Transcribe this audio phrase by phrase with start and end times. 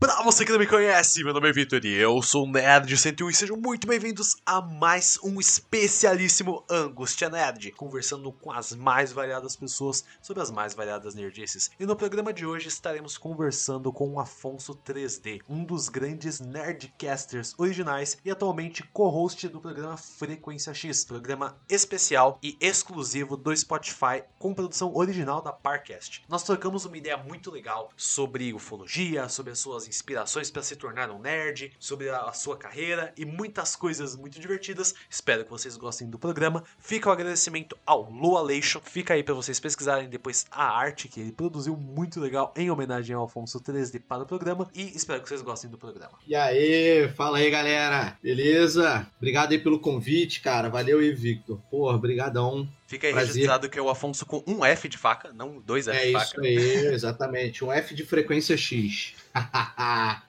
[0.00, 3.28] Pra você que não me conhece, meu nome é Vitor e eu sou o Nerd101
[3.28, 9.56] e sejam muito bem-vindos a mais um especialíssimo Angústia Nerd, conversando com as mais variadas
[9.56, 11.70] pessoas sobre as mais variadas nerdices.
[11.78, 17.54] E no programa de hoje estaremos conversando com o Afonso 3D, um dos grandes nerdcasters
[17.58, 24.54] originais e atualmente co-host do programa Frequência X, programa especial e exclusivo do Spotify com
[24.54, 26.24] produção original da Parcast.
[26.26, 31.10] Nós trocamos uma ideia muito legal sobre ufologia, sobre as suas inspirações para se tornar
[31.10, 34.94] um nerd, sobre a sua carreira e muitas coisas muito divertidas.
[35.08, 36.64] Espero que vocês gostem do programa.
[36.78, 38.80] Fica o agradecimento ao Lua Leixo.
[38.84, 43.14] Fica aí para vocês pesquisarem depois a arte que ele produziu muito legal em homenagem
[43.14, 46.12] ao Alfonso 3D para o programa e espero que vocês gostem do programa.
[46.26, 48.16] E aí, fala aí, galera.
[48.22, 49.06] Beleza?
[49.18, 50.68] Obrigado aí pelo convite, cara.
[50.68, 51.58] Valeu aí, Victor.
[51.70, 52.68] Porra, brigadão.
[52.90, 53.28] Fica aí Prazer.
[53.34, 56.08] registrado que é o Afonso com um F de faca, não dois F É de
[56.08, 56.40] isso faca.
[56.42, 57.64] aí, exatamente.
[57.64, 59.14] Um F de frequência X.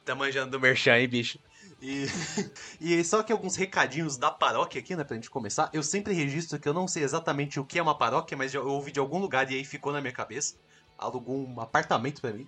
[0.06, 1.40] Tá manjando do merchan aí, bicho.
[1.82, 2.06] E,
[2.80, 5.72] e só que alguns recadinhos da paróquia aqui, né, pra gente começar.
[5.74, 8.68] Eu sempre registro que eu não sei exatamente o que é uma paróquia, mas eu
[8.68, 10.54] ouvi de algum lugar e aí ficou na minha cabeça.
[11.00, 12.48] Alugou um apartamento pra mim.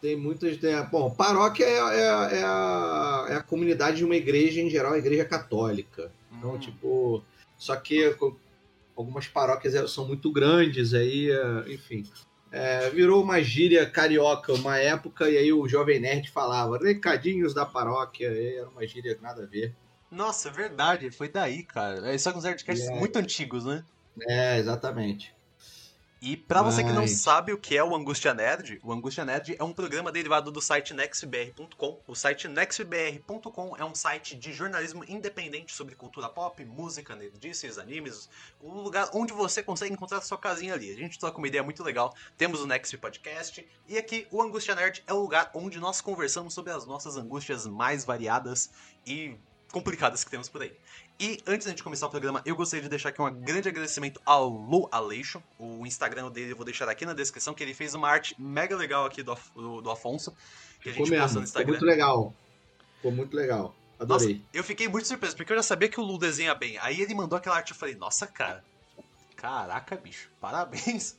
[0.00, 0.56] Tem muitas.
[0.56, 4.94] Tem, bom, paróquia é, é- é a, é a comunidade de uma igreja, em geral,
[4.94, 6.10] a igreja católica.
[6.32, 6.58] Então, Hum.
[6.58, 7.22] tipo.
[7.58, 8.16] Só que
[8.96, 12.04] algumas paróquias são muito grandes, aí, é, enfim.
[12.50, 17.64] É, virou uma gíria carioca uma época, e aí o Jovem Nerd falava recadinhos da
[17.64, 19.74] paróquia, era uma gíria nada a ver.
[20.10, 22.12] Nossa, é verdade, foi daí, cara.
[22.12, 22.94] É só com os nerdcasts É.
[22.94, 23.82] muito antigos, né?
[24.28, 25.34] É, exatamente.
[26.24, 29.56] E pra você que não sabe o que é o Angústia Nerd, o Angústia Nerd
[29.58, 32.00] é um programa derivado do site nextbr.com.
[32.06, 38.30] O site nextbr.com é um site de jornalismo independente sobre cultura pop, música, nerdices, animes,
[38.62, 40.92] um lugar onde você consegue encontrar sua casinha ali.
[40.92, 42.14] A gente troca uma ideia muito legal.
[42.38, 46.54] Temos o Next Podcast e aqui o Angústia Nerd é o lugar onde nós conversamos
[46.54, 48.70] sobre as nossas angústias mais variadas
[49.04, 49.36] e
[49.72, 50.72] complicadas que temos por aí.
[51.22, 54.20] E antes da gente começar o programa, eu gostaria de deixar aqui um grande agradecimento
[54.26, 55.40] ao Lu Aleixo.
[55.56, 58.76] O Instagram dele eu vou deixar aqui na descrição, que ele fez uma arte mega
[58.76, 60.32] legal aqui do, do, do Afonso,
[60.80, 61.22] que a Ficou gente postou mesmo.
[61.22, 61.68] no Ficou Instagram.
[61.74, 62.34] muito legal.
[62.96, 63.76] Ficou muito legal.
[64.00, 64.44] Nossa, Adorei.
[64.52, 66.76] eu fiquei muito surpreso, porque eu já sabia que o Lu desenha bem.
[66.78, 68.64] Aí ele mandou aquela arte e eu falei, nossa, cara.
[69.36, 71.16] Caraca, bicho, parabéns.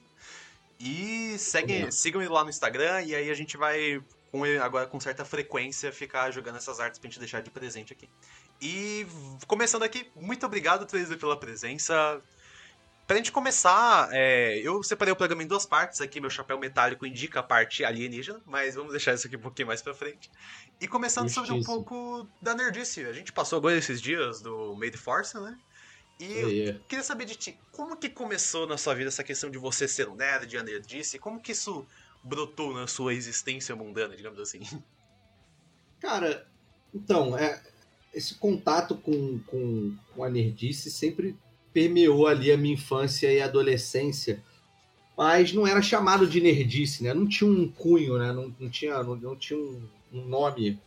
[0.78, 1.91] E segue, Obrigado.
[1.94, 5.24] sigam ele lá no Instagram, e aí a gente vai, com ele, agora com certa
[5.24, 8.09] frequência, ficar jogando essas artes pra gente deixar de presente aqui.
[8.66, 9.06] E
[9.46, 12.22] começando aqui, muito obrigado, Teresa, pela presença.
[13.06, 17.06] Pra gente começar, é, eu separei o programa em duas partes aqui, meu chapéu metálico
[17.06, 20.31] indica a parte alienígena, mas vamos deixar isso aqui um pouquinho mais pra frente.
[20.79, 23.03] E começando sobre um pouco da nerdice.
[23.03, 25.59] A gente passou agora esses dias do Made Force, né?
[26.18, 29.52] E eu Aí, queria saber de ti, como que começou na sua vida essa questão
[29.52, 31.19] de você ser um nerd, a nerdice?
[31.19, 31.85] Como que isso
[32.23, 34.62] brotou na sua existência mundana, digamos assim?
[36.00, 36.47] Cara,
[36.94, 37.62] então, é,
[38.13, 41.35] esse contato com, com, com a nerdice sempre
[41.74, 44.44] permeou ali a minha infância e adolescência,
[45.18, 47.13] mas não era chamado de nerdice, né?
[47.13, 48.31] Não tinha um cunho, né?
[48.31, 49.81] Não, não tinha, não, não tinha um,
[50.12, 50.79] um nome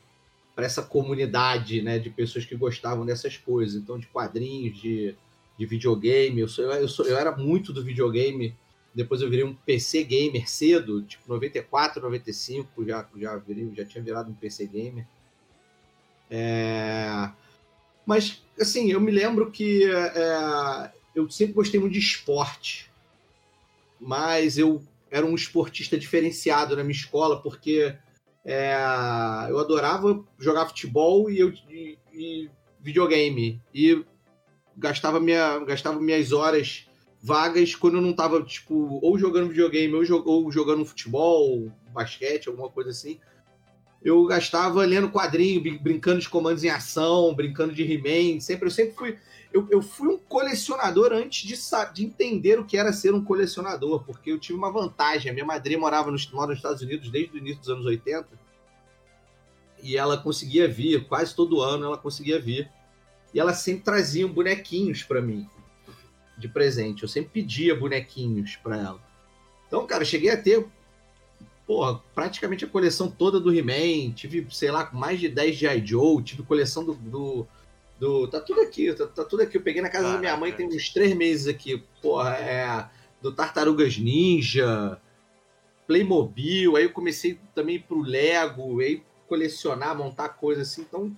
[0.55, 1.99] para essa comunidade, né?
[1.99, 5.15] De pessoas que gostavam dessas coisas, então de quadrinhos, de,
[5.59, 6.41] de videogame.
[6.41, 8.55] Eu, sou, eu, sou, eu era muito do videogame.
[8.95, 14.03] Depois eu virei um PC gamer cedo, tipo 94, 95, já, já, virei, já tinha
[14.03, 15.07] virado um PC gamer.
[16.31, 17.31] É...
[18.05, 22.91] Mas, assim, eu me lembro que é, eu sempre gostei muito de esporte,
[24.01, 27.97] mas eu era um esportista diferenciado na minha escola, porque
[28.45, 28.77] é,
[29.49, 32.49] eu adorava jogar futebol e, eu, e,
[32.81, 34.05] videogame, e
[34.77, 36.87] gastava, minha, gastava minhas horas
[37.21, 42.91] vagas quando eu não tava, tipo, ou jogando videogame ou jogando futebol, basquete, alguma coisa
[42.91, 43.19] assim.
[44.07, 48.39] Eu gastava lendo quadrinho, brin- brincando de comandos em ação, brincando de He-Man.
[48.41, 49.19] Sempre, eu sempre fui.
[49.53, 51.57] Eu, eu fui um colecionador antes de,
[51.93, 55.29] de entender o que era ser um colecionador, porque eu tive uma vantagem.
[55.29, 58.29] A minha madrinha morava nos, mora nos Estados Unidos desde o início dos anos 80
[59.83, 62.71] e ela conseguia vir, quase todo ano ela conseguia vir.
[63.35, 65.49] E ela sempre trazia bonequinhos para mim
[66.39, 67.03] de presente.
[67.03, 69.03] Eu sempre pedia bonequinhos para ela.
[69.67, 70.65] Então, cara, eu cheguei a ter
[71.67, 74.13] porra, praticamente a coleção toda do He-Man.
[74.13, 75.87] Tive, sei lá, mais de 10 de I.
[75.87, 76.23] Joe.
[76.23, 77.47] Tive coleção do, do,
[77.99, 79.57] do- Tá tudo aqui, tá, tá tudo aqui.
[79.57, 81.83] Eu peguei na casa da minha mãe tem uns três meses aqui.
[82.01, 82.89] Porra, é.
[83.21, 85.01] Do Tartarugas Ninja.
[85.87, 91.17] Playmobil, aí eu comecei também pro Lego, aí colecionar, montar coisas assim, então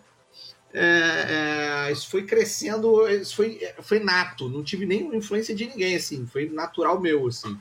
[0.74, 5.96] é, é, isso foi crescendo, isso foi, foi nato, não tive nenhuma influência de ninguém,
[5.96, 7.58] assim, foi natural meu, assim.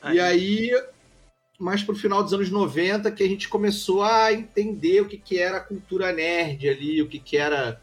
[0.00, 0.16] Aí.
[0.16, 0.70] E aí,
[1.58, 5.38] mais pro final dos anos 90, que a gente começou a entender o que, que
[5.38, 7.82] era a cultura nerd ali, o que, que era,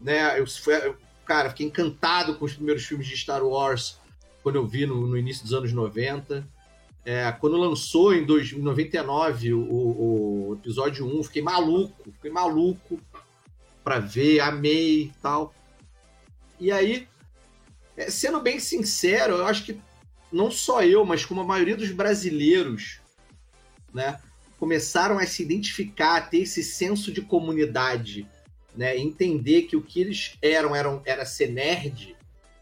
[0.00, 0.94] né, eu, foi,
[1.26, 3.98] cara, fiquei encantado com os primeiros filmes de Star Wars,
[4.42, 6.46] quando eu vi no, no início dos anos 90.
[7.04, 13.00] É, quando lançou em 1999 o, o, episódio 1, fiquei maluco, fiquei maluco
[13.82, 15.52] para ver, amei e tal.
[16.60, 17.08] E aí,
[17.96, 19.80] é, sendo bem sincero, eu acho que
[20.32, 23.01] não só eu, mas como a maioria dos brasileiros,
[23.94, 24.18] né,
[24.58, 28.26] começaram a se identificar, a ter esse senso de comunidade,
[28.76, 32.16] né, entender que o que eles eram, eram era ser nerd,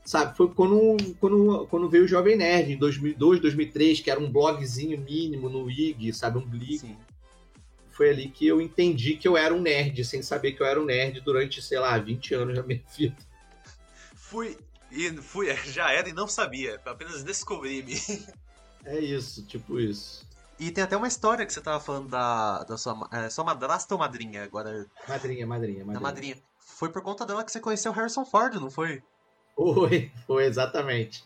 [0.05, 0.37] sabe?
[0.37, 4.99] Foi quando, quando, quando veio o Jovem Nerd, em 2002, 2003, que era um blogzinho
[4.99, 6.39] mínimo no IG, sabe?
[6.39, 6.97] Um blog.
[7.91, 10.81] Foi ali que eu entendi que eu era um nerd, sem saber que eu era
[10.81, 13.17] um nerd durante, sei lá, 20 anos da minha vida.
[14.15, 14.57] Fui
[14.91, 17.95] e fui, já era e não sabia, apenas descobri-me.
[18.85, 20.27] É isso, tipo isso.
[20.61, 23.95] E tem até uma história que você tava falando da, da sua, é, sua madrasta
[23.95, 24.87] ou madrinha agora?
[25.09, 25.95] Madrinha, madrinha, madrinha.
[25.95, 26.37] Da madrinha.
[26.59, 29.03] Foi por conta dela que você conheceu Harrison Ford, não foi?
[29.57, 31.25] Foi, foi exatamente.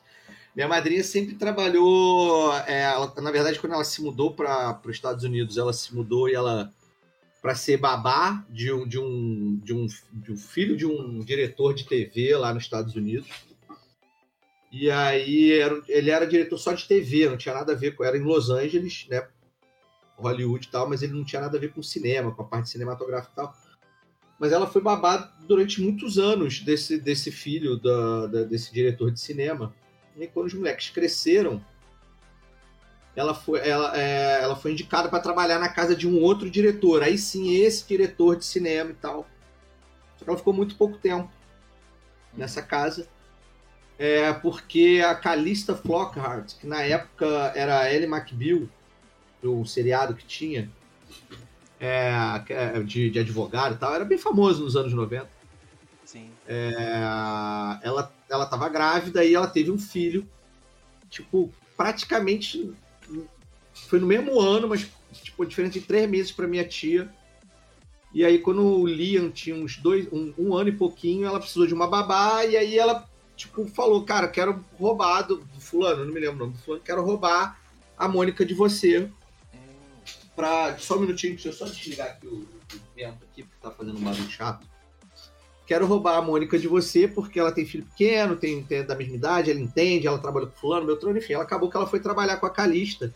[0.55, 2.57] Minha madrinha sempre trabalhou.
[2.59, 6.29] É, ela, na verdade, quando ela se mudou para os Estados Unidos, ela se mudou
[6.29, 6.73] e ela
[7.43, 11.75] para ser babá de um, de, um, de, um, de um filho de um diretor
[11.75, 13.29] de TV lá nos Estados Unidos.
[14.77, 18.03] E aí era, ele era diretor só de TV, não tinha nada a ver com.
[18.03, 19.25] Era em Los Angeles, né?
[20.17, 22.71] Hollywood e tal, mas ele não tinha nada a ver com cinema, com a parte
[22.71, 23.57] cinematográfica e tal.
[24.37, 29.21] Mas ela foi babá durante muitos anos desse, desse filho da, da, desse diretor de
[29.21, 29.73] cinema.
[30.17, 31.65] E quando os moleques cresceram,
[33.15, 37.01] ela foi, ela, é, ela foi indicada para trabalhar na casa de um outro diretor.
[37.01, 39.25] Aí sim, esse diretor de cinema e tal.
[40.17, 41.31] Só que ela ficou muito pouco tempo
[42.37, 43.09] nessa casa.
[43.99, 48.69] É porque a Calista Flockhart, que na época era Ellie McBeal,
[49.43, 50.71] o seriado que tinha,
[51.79, 55.29] é, é, de, de advogado e tal, era bem famoso nos anos 90.
[56.05, 56.31] Sim.
[56.49, 56.73] É,
[57.83, 60.27] ela, ela tava grávida e ela teve um filho,
[61.11, 62.73] tipo, praticamente.
[63.89, 64.89] Foi no mesmo ano, mas,
[65.23, 67.09] tipo, diferente de três meses para minha tia.
[68.13, 71.67] E aí, quando o Liam tinha uns dois, um, um, ano e pouquinho, ela precisou
[71.67, 76.13] de uma babá, e aí ela, tipo, falou, cara, quero roubar do, do fulano, não
[76.13, 77.59] me lembro o nome do fulano, quero roubar
[77.97, 79.09] a Mônica de você.
[80.35, 80.77] Pra.
[80.79, 82.49] Só um minutinho, deixa eu só desligar aqui o, o
[82.97, 84.67] vento aqui, porque tá fazendo um barulho chato
[85.67, 89.17] quero roubar a Mônica de você porque ela tem filho pequeno, tem, tem da mesma
[89.17, 92.01] idade, ela entende, ela trabalha com fulano, meu trono, enfim, ela acabou que ela foi
[92.01, 93.15] trabalhar com a Calista.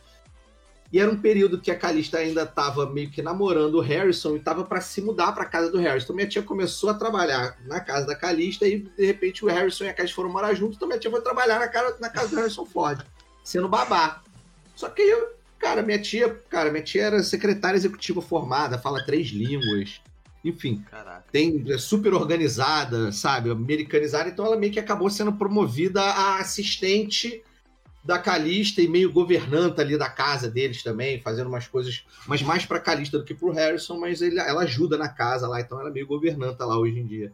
[0.91, 4.39] E era um período que a Calista ainda estava meio que namorando o Harrison e
[4.39, 6.05] estava para se mudar para casa do Harrison.
[6.05, 9.85] Então minha tia começou a trabalhar na casa da Calista e de repente o Harrison
[9.85, 12.29] e a Calista foram morar juntos, então minha tia foi trabalhar na, casa, na casa
[12.29, 13.01] do Harrison Ford,
[13.45, 14.23] sendo babá.
[14.75, 19.29] Só que eu, cara, minha tia, cara, minha tia era secretária executiva formada, fala três
[19.29, 20.01] línguas
[20.45, 21.25] enfim, Caraca.
[21.33, 27.43] tem é super organizada, sabe, americanizada, então ela meio que acabou sendo promovida a assistente
[28.03, 32.65] da Calista e meio governanta ali da casa deles também, fazendo umas coisas, mas mais
[32.65, 35.91] para Calista do que pro Harrison, mas ele, ela ajuda na casa lá, então ela
[35.91, 37.33] é meio governanta lá hoje em dia,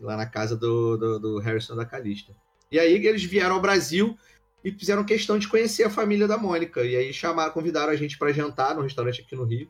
[0.00, 2.34] lá na casa do, do, do Harrison da Calista.
[2.70, 4.16] E aí eles vieram ao Brasil
[4.64, 8.16] e fizeram questão de conhecer a família da Mônica, e aí chamaram, convidaram a gente
[8.16, 9.68] para jantar no restaurante aqui no Rio.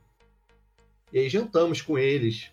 [1.12, 2.50] E aí jantamos com eles,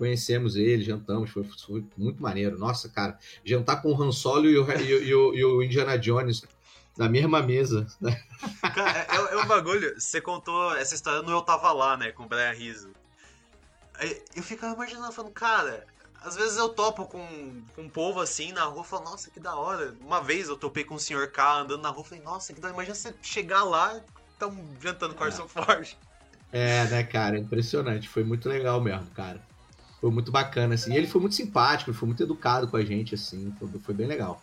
[0.00, 2.58] conhecemos eles, jantamos, foi, foi, muito maneiro.
[2.58, 6.42] Nossa, cara, jantar com o Han Solo e o, e, o, e o, Indiana Jones
[7.00, 7.86] na mesma mesa.
[7.98, 8.22] Né?
[8.74, 9.98] Cara, é, é, um bagulho.
[9.98, 12.90] Você contou essa história no Eu Tava Lá, né, com o Brian Rizzo.
[14.36, 15.86] Eu ficava imaginando, falando, cara,
[16.22, 19.56] às vezes eu topo com, com um povo assim na rua, falo, nossa, que da
[19.56, 19.94] hora.
[20.00, 22.68] Uma vez eu topei com o senhor K andando na rua, falei, nossa, que da
[22.68, 22.76] hora.
[22.76, 24.02] Imagina você chegar lá e
[24.32, 25.30] estão jantando com o é.
[25.30, 25.96] Ford.
[26.52, 27.38] É, né, cara?
[27.38, 28.08] Impressionante.
[28.08, 29.40] Foi muito legal mesmo, cara.
[30.00, 30.92] Foi muito bacana, assim.
[30.92, 33.54] E ele foi muito simpático, ele foi muito educado com a gente, assim.
[33.58, 34.42] Foi, foi bem legal.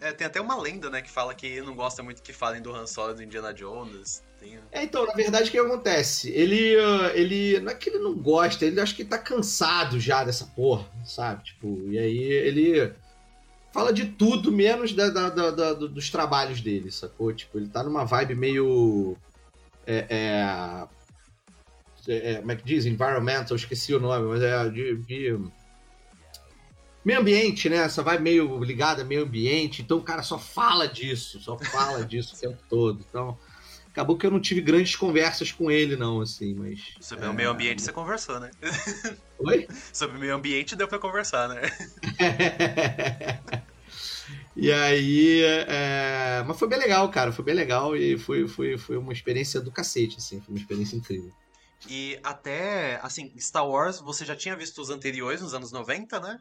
[0.00, 2.72] É, tem até uma lenda, né, que fala que não gosta muito que falem do
[2.72, 4.22] Han Solo do Indiana Jones.
[4.38, 4.58] Tem...
[4.70, 6.30] É, então, na verdade, o que acontece?
[6.30, 7.58] Ele, uh, ele.
[7.58, 11.42] Não é que ele não gosta, ele acho que tá cansado já dessa porra, sabe?
[11.44, 12.94] Tipo, e aí ele
[13.72, 17.32] fala de tudo, menos da, da, da dos trabalhos dele, sacou?
[17.32, 19.16] Tipo, ele tá numa vibe meio.
[19.84, 20.88] É, é,
[22.08, 22.86] é, como é que diz?
[22.86, 25.38] Environmental, esqueci o nome, mas é de, de
[27.08, 27.78] meio ambiente, né?
[27.78, 32.36] Essa vai meio ligada meio ambiente, então o cara só fala disso, só fala disso
[32.36, 33.02] o tempo todo.
[33.08, 33.38] Então,
[33.86, 36.80] acabou que eu não tive grandes conversas com ele, não, assim, mas.
[37.00, 37.28] Sobre é...
[37.30, 38.50] o meio ambiente você conversou, né?
[39.40, 39.66] Oi?
[39.90, 41.62] Sobre o meio ambiente deu pra conversar, né?
[44.54, 45.42] e aí.
[45.66, 46.44] É...
[46.46, 47.32] Mas foi bem legal, cara.
[47.32, 50.42] Foi bem legal e foi, foi, foi uma experiência do cacete, assim.
[50.42, 51.32] Foi uma experiência incrível.
[51.88, 56.38] E até, assim, Star Wars, você já tinha visto os anteriores nos anos 90, né?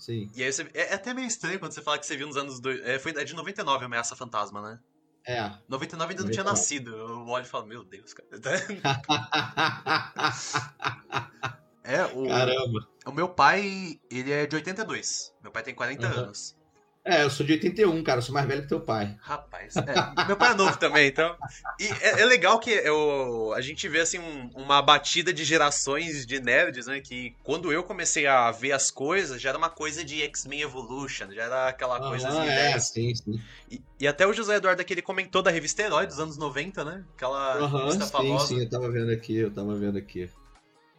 [0.00, 0.28] Sim.
[0.34, 2.36] E aí você, é, é, até meio estranho quando você fala que você viu nos
[2.36, 2.58] anos.
[2.58, 4.80] Do, é, foi é de 99 Ameaça Fantasma, né?
[5.26, 5.52] É.
[5.68, 6.96] 99 ainda não tinha nascido.
[6.96, 8.28] Eu olho e falo, meu Deus, cara.
[11.84, 12.26] é, o.
[12.26, 12.88] Caramba.
[13.04, 15.34] O meu pai, ele é de 82.
[15.42, 16.14] Meu pai tem 40 uhum.
[16.14, 16.56] anos.
[17.02, 19.16] É, eu sou de 81, cara, eu sou mais velho que teu pai.
[19.22, 21.34] Rapaz, é, meu pai é novo também, então.
[21.78, 26.26] E é, é legal que eu, a gente vê assim um, uma batida de gerações
[26.26, 27.00] de nerds, né?
[27.00, 31.32] Que quando eu comecei a ver as coisas, já era uma coisa de X-Men Evolution,
[31.32, 32.48] já era aquela ah, coisa assim.
[32.48, 33.40] É, sim, sim.
[33.70, 36.84] E, e, até o José Eduardo aqui ele comentou da revista Herói dos anos 90,
[36.84, 37.02] né?
[37.14, 38.46] Aquela uhum, revista sim, famosa.
[38.46, 40.28] Sim, eu tava vendo aqui, eu tava vendo aqui.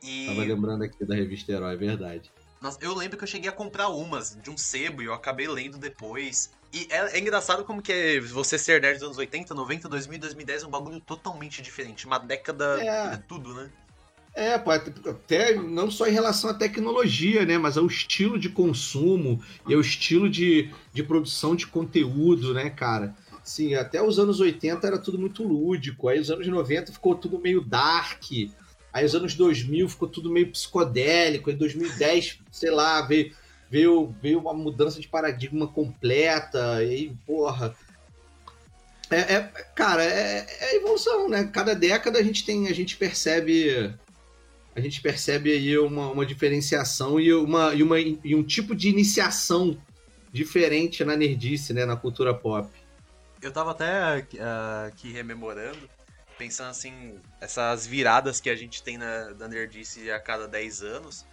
[0.02, 0.26] E...
[0.26, 2.32] Tava lembrando aqui da revista Herói, é verdade.
[2.62, 5.48] Nossa, eu lembro que eu cheguei a comprar umas de um sebo e eu acabei
[5.48, 6.52] lendo depois.
[6.72, 10.20] E é, é, engraçado como que é você ser nerd dos anos 80, 90, 2000
[10.20, 12.06] 2010 é um bagulho totalmente diferente.
[12.06, 13.70] Uma década é, é tudo, né?
[14.34, 17.58] É, pode, até não só em relação à tecnologia, né?
[17.58, 23.16] Mas ao estilo de consumo e ao estilo de, de produção de conteúdo, né, cara?
[23.44, 26.08] Sim, até os anos 80 era tudo muito lúdico.
[26.08, 28.24] Aí os anos 90 ficou tudo meio dark.
[28.94, 31.50] Aí os anos 2000 ficou tudo meio psicodélico.
[31.50, 33.34] Em 2010, sei lá, veio,
[33.70, 36.84] veio, veio uma mudança de paradigma completa.
[36.84, 37.76] E porra.
[39.10, 39.40] É, é
[39.76, 41.50] cara, é, é, evolução, né?
[41.52, 43.94] Cada década a gente tem, a gente percebe,
[44.76, 48.90] a gente percebe aí uma, uma diferenciação e, uma, e, uma, e um tipo de
[48.90, 49.78] iniciação
[50.32, 51.86] diferente na nerdice, né?
[51.86, 52.70] Na cultura pop.
[53.42, 55.90] Eu tava até uh, aqui rememorando
[56.42, 61.24] pensando assim, essas viradas que a gente tem na, Nerdice a cada 10 anos.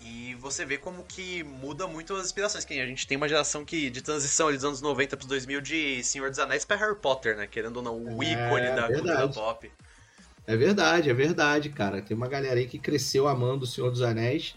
[0.00, 2.64] E você vê como que muda muito as inspirações.
[2.64, 6.02] Que a gente tem uma geração que de transição dos anos 90 para 2000 de
[6.02, 7.46] Senhor dos Anéis para Harry Potter, né?
[7.46, 9.22] Querendo ou não, o é, ícone da verdade.
[9.22, 9.70] cultura pop.
[10.46, 12.00] É verdade, é verdade, cara.
[12.00, 14.54] Tem uma galera aí que cresceu amando o Senhor dos Anéis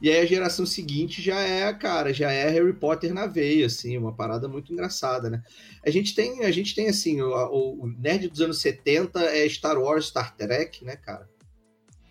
[0.00, 3.98] e aí a geração seguinte já é, cara, já é Harry Potter na veia, assim,
[3.98, 5.42] uma parada muito engraçada, né?
[5.84, 9.78] A gente tem, a gente tem assim, o, o nerd dos anos 70 é Star
[9.78, 11.28] Wars, Star Trek, né, cara?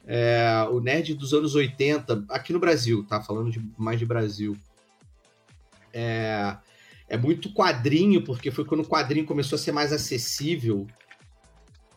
[0.05, 3.22] É, o nerd dos anos 80, aqui no Brasil, tá?
[3.22, 4.55] Falando de, mais de Brasil.
[5.91, 6.58] É,
[7.08, 10.86] é muito quadrinho, porque foi quando o quadrinho começou a ser mais acessível.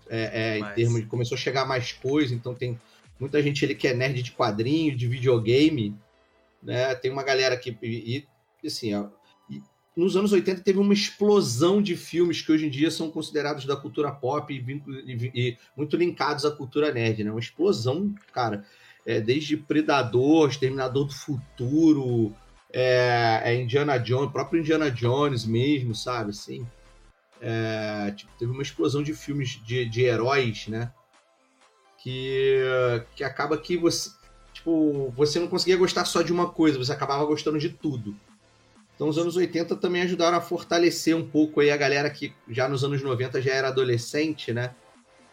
[0.08, 2.78] É, é, em termos de começou a chegar mais coisa, então tem
[3.22, 5.96] Muita gente ele que é nerd de quadrinho, de videogame,
[6.60, 6.92] né?
[6.96, 8.26] Tem uma galera que e,
[8.60, 9.06] e assim, ó,
[9.48, 9.62] e
[9.96, 13.76] nos anos 80 teve uma explosão de filmes que hoje em dia são considerados da
[13.76, 17.30] cultura pop e, e muito linkados à cultura nerd, né?
[17.30, 18.66] Uma explosão, cara.
[19.06, 22.34] É, desde Predador, Exterminador do Futuro,
[22.72, 26.30] é, é Indiana Jones, próprio Indiana Jones mesmo, sabe?
[26.30, 26.66] Assim,
[27.40, 30.92] é, tipo, teve uma explosão de filmes de, de heróis, né?
[32.02, 32.61] Que,
[33.14, 34.11] que acaba que você,
[34.52, 38.14] tipo, você não conseguia gostar só de uma coisa, você acabava gostando de tudo.
[38.94, 42.68] Então os anos 80 também ajudaram a fortalecer um pouco aí a galera que já
[42.68, 44.75] nos anos 90 já era adolescente, né?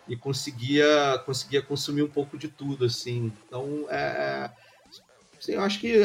[0.08, 3.32] E conseguia, conseguia consumir um pouco de tudo, assim.
[3.48, 4.50] Então, é,
[5.40, 6.02] assim, eu acho que,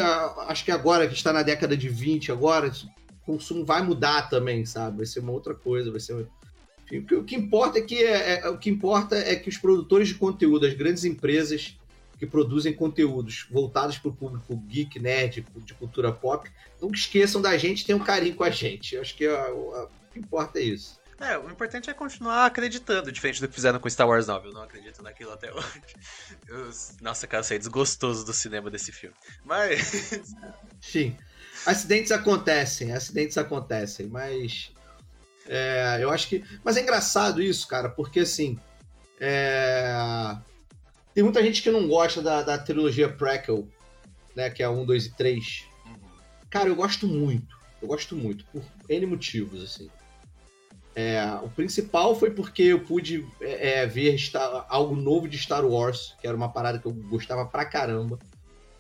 [0.47, 4.67] acho que agora que está na década de 20, agora, o consumo vai mudar também,
[4.67, 4.99] sabe?
[4.99, 6.27] Vai ser uma outra coisa, vai ser
[7.13, 10.15] o que importa é que é, é, o que importa é que os produtores de
[10.15, 11.79] conteúdo, as grandes empresas
[12.19, 16.51] que produzem conteúdos voltados para o público geek, nerd, de cultura pop,
[16.81, 18.95] não esqueçam da gente, tenham um carinho com a gente.
[18.95, 21.01] Eu acho que a, a, o que importa é isso.
[21.21, 24.49] É, o importante é continuar acreditando, diferente do que fizeram com Star Wars 9.
[24.49, 25.83] Eu não acredito naquilo até hoje.
[26.47, 29.17] Eu, nossa, cara, eu saí desgostoso do cinema desse filme.
[29.45, 30.21] Mas.
[30.81, 31.17] Sim.
[31.65, 34.74] Acidentes acontecem, acidentes acontecem, mas
[35.49, 36.45] é, eu acho que.
[36.63, 38.59] Mas é engraçado isso, cara, porque assim.
[39.21, 40.37] É...
[41.15, 43.69] Tem muita gente que não gosta da, da trilogia Prequel,
[44.35, 44.51] né?
[44.51, 45.65] Que é a 1, 2 e 3.
[46.51, 47.57] Cara, eu gosto muito.
[47.81, 49.91] Eu gosto muito, por N motivos, assim.
[50.97, 55.65] É, o principal foi porque eu pude é, é ver Star, algo novo de Star
[55.67, 58.19] Wars, que era uma parada que eu gostava pra caramba.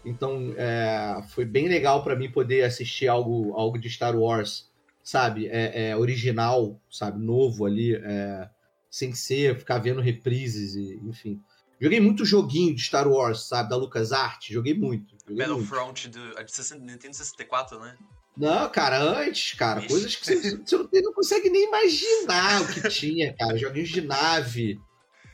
[0.04, 4.70] Então, é, foi bem legal para mim poder assistir algo, algo de Star Wars
[5.04, 8.48] sabe, é, é original, sabe, novo ali, é,
[8.90, 11.40] sem ser ficar vendo reprises, e, enfim.
[11.80, 13.68] Joguei muito joguinho de Star Wars, sabe?
[13.68, 14.48] Da LucasArts.
[14.48, 15.14] Joguei muito.
[15.28, 17.94] Joguei Battlefront do 60 Nintendo 64, né?
[18.36, 19.88] Não, cara, antes, cara, Ixi.
[19.88, 23.56] coisas que você, você não, não consegue nem imaginar o que tinha, cara.
[23.56, 24.80] Joguinhos de nave,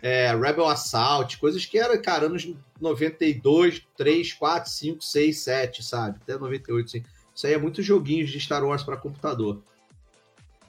[0.02, 6.18] é, Rebel Assault, coisas que eram, cara, anos 92, 3, 4, 5, 6, 7, sabe?
[6.22, 7.04] Até 98, assim.
[7.40, 9.62] Isso aí é muito joguinhos de Star Wars para computador.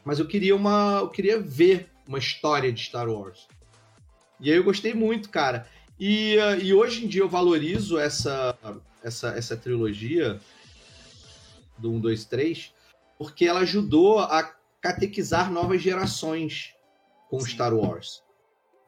[0.06, 1.00] Mas eu queria uma.
[1.02, 3.46] Eu queria ver uma história de Star Wars.
[4.40, 5.68] E aí eu gostei muito, cara.
[6.00, 8.58] E, uh, e hoje em dia eu valorizo essa,
[9.04, 10.40] essa, essa trilogia
[11.78, 12.74] do 1, 2, 3,
[13.18, 14.42] porque ela ajudou a
[14.80, 16.74] catequizar novas gerações
[17.30, 17.52] com Sim.
[17.52, 18.24] Star Wars.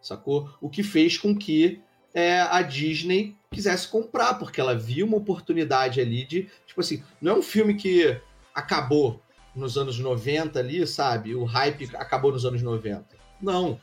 [0.01, 0.49] Sacou?
[0.61, 1.81] O que fez com que
[2.13, 6.49] é, a Disney quisesse comprar, porque ela viu uma oportunidade ali de.
[6.65, 8.19] Tipo assim, não é um filme que
[8.53, 9.21] acabou
[9.55, 11.35] nos anos 90 ali, sabe?
[11.35, 13.05] O hype acabou nos anos 90.
[13.41, 13.79] Não.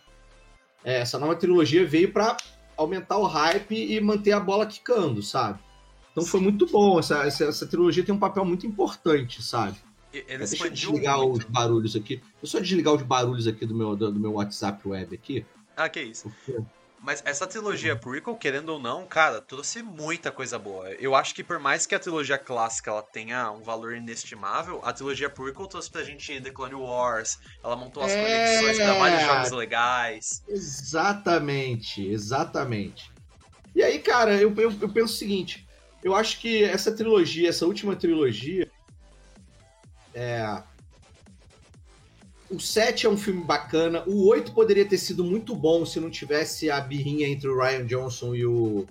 [0.84, 2.36] É, essa nova trilogia veio para
[2.76, 5.58] aumentar o hype e manter a bola quicando, sabe?
[6.12, 6.98] Então foi muito bom.
[6.98, 9.76] Essa, essa, essa trilogia tem um papel muito importante, sabe?
[10.12, 11.38] Ele Deixa eu desligar muito.
[11.38, 12.16] os barulhos aqui.
[12.16, 15.46] Deixa eu só desligar os barulhos aqui do meu, do, do meu WhatsApp web aqui.
[15.76, 16.28] Ah, que isso.
[16.46, 16.60] porque-
[17.02, 20.90] Mas essa trilogia prequel, querendo ou não, cara, trouxe muita coisa boa.
[20.92, 24.92] Eu acho que por mais que a trilogia clássica ela tenha um valor inestimável, a
[24.92, 28.20] trilogia prequel trouxe pra gente The Clone Wars, ela montou as É.
[28.20, 30.42] conexões pra vários jogos legais.
[30.46, 33.10] Exatamente, exatamente.
[33.74, 35.66] E aí, cara, eu, eu, eu penso o seguinte:
[36.04, 38.70] eu acho que essa trilogia, essa última trilogia.
[40.12, 40.62] É.
[42.50, 44.02] O 7 é um filme bacana.
[44.06, 47.86] O 8 poderia ter sido muito bom se não tivesse a birrinha entre o Ryan
[47.86, 48.86] Johnson e o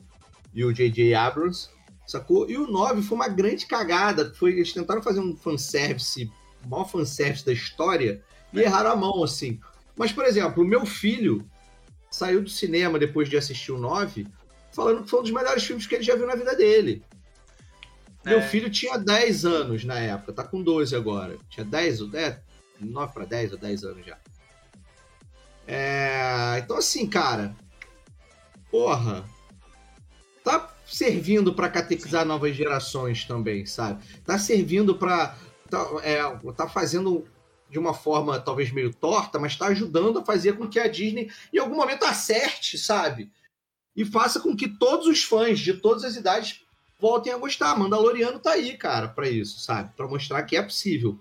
[0.52, 1.14] e o J.J.
[1.14, 1.70] Abrams,
[2.08, 2.50] sacou?
[2.50, 4.34] E o 9 foi uma grande cagada.
[4.34, 6.32] Foi, eles tentaram fazer um fanservice,
[6.66, 8.64] o maior fanservice da história, e É.
[8.64, 9.60] erraram a mão, assim.
[9.96, 11.46] Mas, por exemplo, o meu filho
[12.10, 14.26] saiu do cinema depois de assistir o 9,
[14.72, 17.04] falando que foi um dos melhores filmes que ele já viu na vida dele.
[18.26, 18.42] Meu É.
[18.42, 21.38] filho tinha 10 anos na época, tá com 12 agora.
[21.48, 22.38] Tinha 10 ou 10,
[22.86, 24.18] 9 para 10 ou 10 anos já.
[25.68, 27.56] É, então assim, cara,
[28.72, 29.24] porra,
[30.44, 34.04] tá servindo pra catequizar novas gerações também, sabe?
[34.26, 35.38] Tá servindo pra
[35.70, 36.22] tá, é,
[36.54, 37.28] tá fazendo
[37.70, 41.30] de uma forma talvez meio torta, mas tá ajudando a fazer com que a Disney
[41.54, 43.32] em algum momento acerte, sabe?
[43.96, 46.66] E faça com que todos os fãs de todas as idades
[47.00, 47.78] voltem a gostar.
[47.78, 49.94] Mandaloriano tá aí, cara, pra isso, sabe?
[49.96, 51.20] Pra mostrar que é possível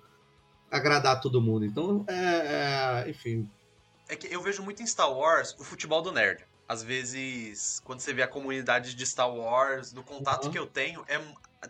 [0.70, 1.64] agradar todo mundo.
[1.64, 3.48] Então, é, é, enfim,
[4.08, 6.44] É que eu vejo muito em Star Wars o futebol do nerd.
[6.66, 10.52] Às vezes, quando você vê a comunidade de Star Wars, do contato Uhum.
[10.52, 11.18] que eu tenho, é,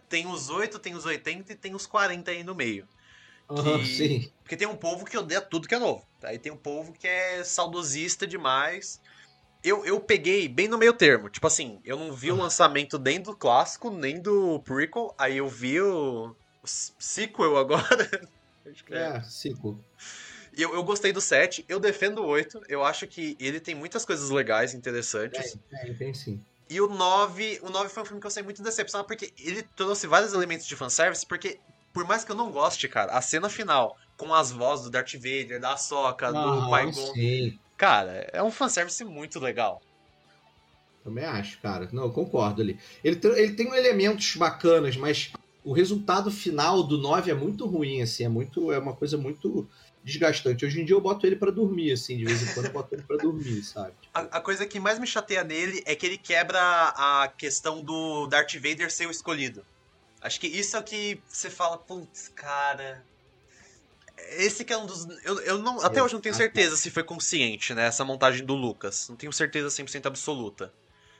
[0.08, 2.86] tem os 8, tem os 80 e tem os 40 aí no meio.
[3.50, 4.32] aham, Que- sim.
[4.42, 6.02] Porque tem um povo que odeia tudo que é novo.
[6.24, 8.98] Aí tem um povo que é saudosista demais.
[9.62, 11.28] Eu, eu peguei bem no meio termo.
[11.30, 15.14] Tipo assim, eu não vi o lançamento nem do clássico, nem do prequel.
[15.18, 16.28] Aí eu vi o,
[16.62, 17.84] o sequel agora.
[18.90, 19.20] É.
[19.22, 19.78] Cinco.
[20.56, 22.62] E eu, eu gostei do 7, eu defendo o 8.
[22.68, 25.56] Eu acho que ele tem muitas coisas legais, interessantes.
[25.70, 26.40] Tem, tem sim.
[26.70, 29.62] E o 9, o 9 foi um filme que eu saí muito decepcionado, porque ele
[29.62, 31.58] trouxe vários elementos de fanservice, porque,
[31.92, 35.14] por mais que eu não goste, cara, a cena final, com as vozes do Darth
[35.14, 37.58] Vader, da Ahsoka, do Aham, Qui-Gon, sim.
[37.76, 39.80] cara, é um fanservice muito legal.
[41.02, 41.88] Também acho, cara.
[41.90, 42.78] Não, eu concordo ali.
[43.02, 45.32] Ele tem, ele tem elementos bacanas, mas
[45.64, 48.24] o resultado final do 9 é muito ruim, assim.
[48.24, 49.68] É, muito, é uma coisa muito
[50.02, 50.64] desgastante.
[50.64, 52.16] Hoje em dia eu boto ele pra dormir, assim.
[52.16, 53.92] De vez em quando eu boto ele pra dormir, sabe?
[54.14, 58.26] A, a coisa que mais me chateia nele é que ele quebra a questão do
[58.26, 59.64] Darth Vader ser o escolhido.
[60.20, 63.04] Acho que isso é o que você fala, putz, cara.
[64.30, 65.06] Esse que é um dos.
[65.24, 67.86] Eu, eu não, até hoje não tenho certeza se foi consciente, né?
[67.86, 69.08] Essa montagem do Lucas.
[69.08, 70.72] Não tenho certeza 100% absoluta.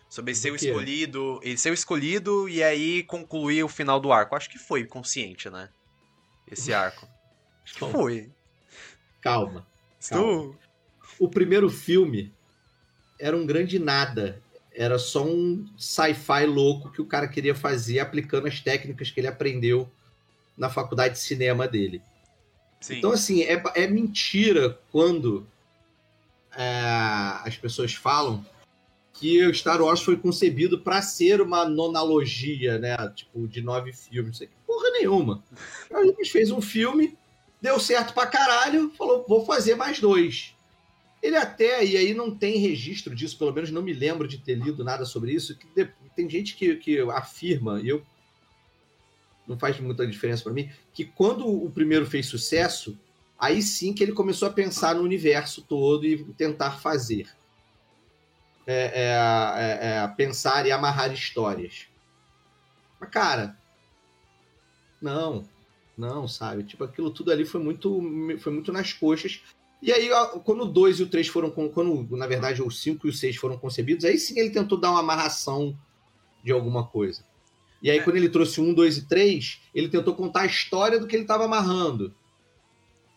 [0.09, 1.39] Sobre ser o escolhido.
[1.43, 4.35] Ele ser o escolhido e aí concluir o final do arco.
[4.35, 5.69] Acho que foi consciente, né?
[6.51, 7.07] Esse arco.
[7.65, 8.31] Acho que Bom, foi.
[9.21, 9.67] Calma.
[10.01, 10.57] Estou.
[11.19, 12.33] O primeiro filme
[13.19, 14.43] era um grande nada.
[14.73, 19.27] Era só um sci-fi louco que o cara queria fazer aplicando as técnicas que ele
[19.27, 19.91] aprendeu
[20.57, 22.01] na faculdade de cinema dele.
[22.81, 22.99] Sim.
[22.99, 25.47] Então, assim, é, é mentira quando
[26.57, 26.71] é,
[27.45, 28.45] as pessoas falam
[29.19, 32.97] que o Star Wars foi concebido para ser uma nonalogia, né?
[33.15, 34.37] Tipo, de nove filmes.
[34.37, 35.43] Isso aqui, porra nenhuma.
[35.93, 37.17] A fez um filme,
[37.61, 40.55] deu certo pra caralho, falou, vou fazer mais dois.
[41.21, 44.55] Ele até, e aí não tem registro disso, pelo menos não me lembro de ter
[44.55, 45.67] lido nada sobre isso, que
[46.15, 48.07] tem gente que, que afirma, e eu
[49.49, 52.97] não faz muita diferença pra mim, que quando o primeiro fez sucesso,
[53.37, 57.27] aí sim que ele começou a pensar no universo todo e tentar fazer.
[58.71, 61.87] É, é, é, é pensar e amarrar histórias.
[63.01, 63.57] Mas, cara,
[65.01, 65.49] não,
[65.97, 66.65] não, sabe?
[66.65, 68.01] Tipo, aquilo tudo ali foi muito,
[68.39, 69.41] foi muito nas coxas.
[69.81, 70.11] E aí,
[70.45, 71.51] quando o 2 e o 3 foram.
[71.51, 74.91] Quando, na verdade, o 5 e o 6 foram concebidos, aí sim ele tentou dar
[74.91, 75.75] uma amarração
[76.45, 77.25] de alguma coisa.
[77.81, 78.03] E aí, é.
[78.03, 81.23] quando ele trouxe um, dois e três, ele tentou contar a história do que ele
[81.23, 82.15] estava amarrando.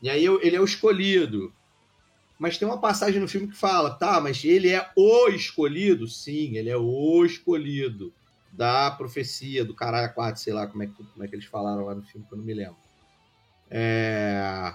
[0.01, 1.53] E aí ele é o escolhido.
[2.41, 6.07] Mas tem uma passagem no filme que fala, tá, mas ele é o escolhido?
[6.07, 8.11] Sim, ele é o escolhido
[8.51, 11.85] da profecia, do caralho 4, sei lá como é, que, como é que eles falaram
[11.85, 12.77] lá no filme, que eu não me lembro.
[13.69, 14.73] É...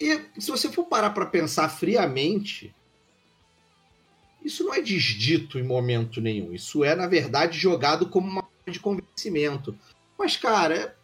[0.00, 2.74] E se você for parar para pensar friamente,
[4.42, 6.54] isso não é desdito em momento nenhum.
[6.54, 9.78] Isso é, na verdade, jogado como uma de convencimento.
[10.18, 10.94] Mas, cara, é,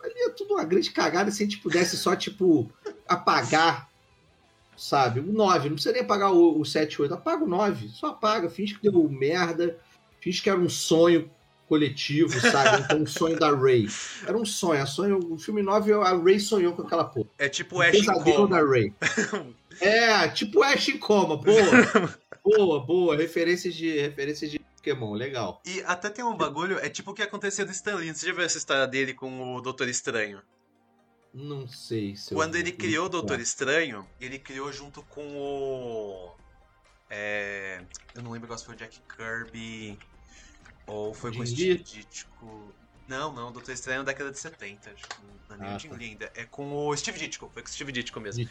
[0.00, 2.70] ali é tudo uma grande cagada se a gente pudesse só, tipo,
[3.08, 3.90] apagar,
[4.76, 5.20] sabe?
[5.20, 5.68] O 9.
[5.68, 7.14] Não precisa nem apagar o, o 7, 8.
[7.14, 7.88] Apaga o 9.
[7.88, 8.50] Só apaga.
[8.50, 9.78] Finge que deu merda.
[10.20, 11.30] Finge que era um sonho
[11.68, 12.82] coletivo, sabe?
[12.86, 13.88] Então, um sonho da Ray.
[14.26, 14.82] Era um sonho.
[14.82, 17.28] A sonho o filme 9, a Ray sonhou com aquela porra.
[17.38, 18.48] É tipo Ash coma.
[18.48, 18.92] da Ray.
[19.80, 21.36] é, tipo Ash em coma.
[21.36, 22.14] Boa.
[22.44, 23.16] boa, boa.
[23.16, 25.14] Referências de, referências de Pokémon.
[25.14, 25.60] Legal.
[25.66, 28.14] E até tem um bagulho, é tipo o que aconteceu do Stanley.
[28.14, 30.40] Você já viu essa história dele com o Doutor Estranho?
[31.38, 36.34] Não sei se Quando ele criou o Doutor Estranho, ele criou junto com o...
[37.10, 37.84] É...
[38.14, 39.98] Eu não lembro qual foi o Jack Kirby...
[40.86, 42.74] Ou foi com o Steve Ditko.
[43.08, 44.90] Não, não, Doutor Estranho é da década de 70.
[45.48, 45.96] Não é nem ah, tá.
[45.96, 46.32] Linda.
[46.34, 47.50] É com o Steve Ditko.
[47.52, 48.48] Foi com o Steve Ditko mesmo.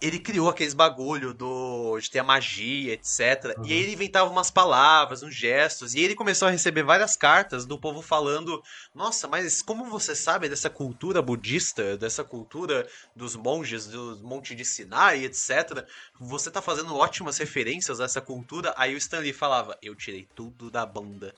[0.00, 3.56] Ele criou aqueles bagulho do, de ter a magia, etc.
[3.56, 3.66] Uhum.
[3.66, 5.94] E aí ele inventava umas palavras, uns gestos.
[5.94, 8.62] E ele começou a receber várias cartas do povo falando:
[8.94, 14.64] Nossa, mas como você sabe dessa cultura budista, dessa cultura dos monges, do Monte de
[14.64, 15.86] Sinai, etc.
[16.20, 18.72] Você tá fazendo ótimas referências a essa cultura.
[18.76, 21.34] Aí o Stanley falava: Eu tirei tudo da banda.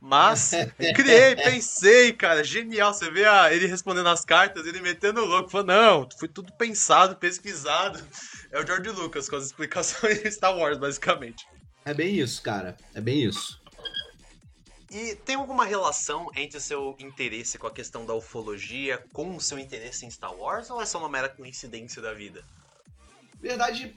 [0.00, 0.52] Mas
[0.94, 2.94] criei, pensei, cara, genial.
[2.94, 5.50] Você vê a, ele respondendo as cartas, ele metendo louco.
[5.50, 8.02] Falou, não, foi tudo pensado, pesquisado.
[8.50, 11.46] É o George Lucas com as explicações de Star Wars, basicamente.
[11.84, 12.78] É bem isso, cara.
[12.94, 13.60] É bem isso.
[14.90, 19.40] E tem alguma relação entre o seu interesse com a questão da ufologia com o
[19.40, 22.42] seu interesse em Star Wars ou é só uma mera coincidência da vida?
[23.38, 23.94] Verdade,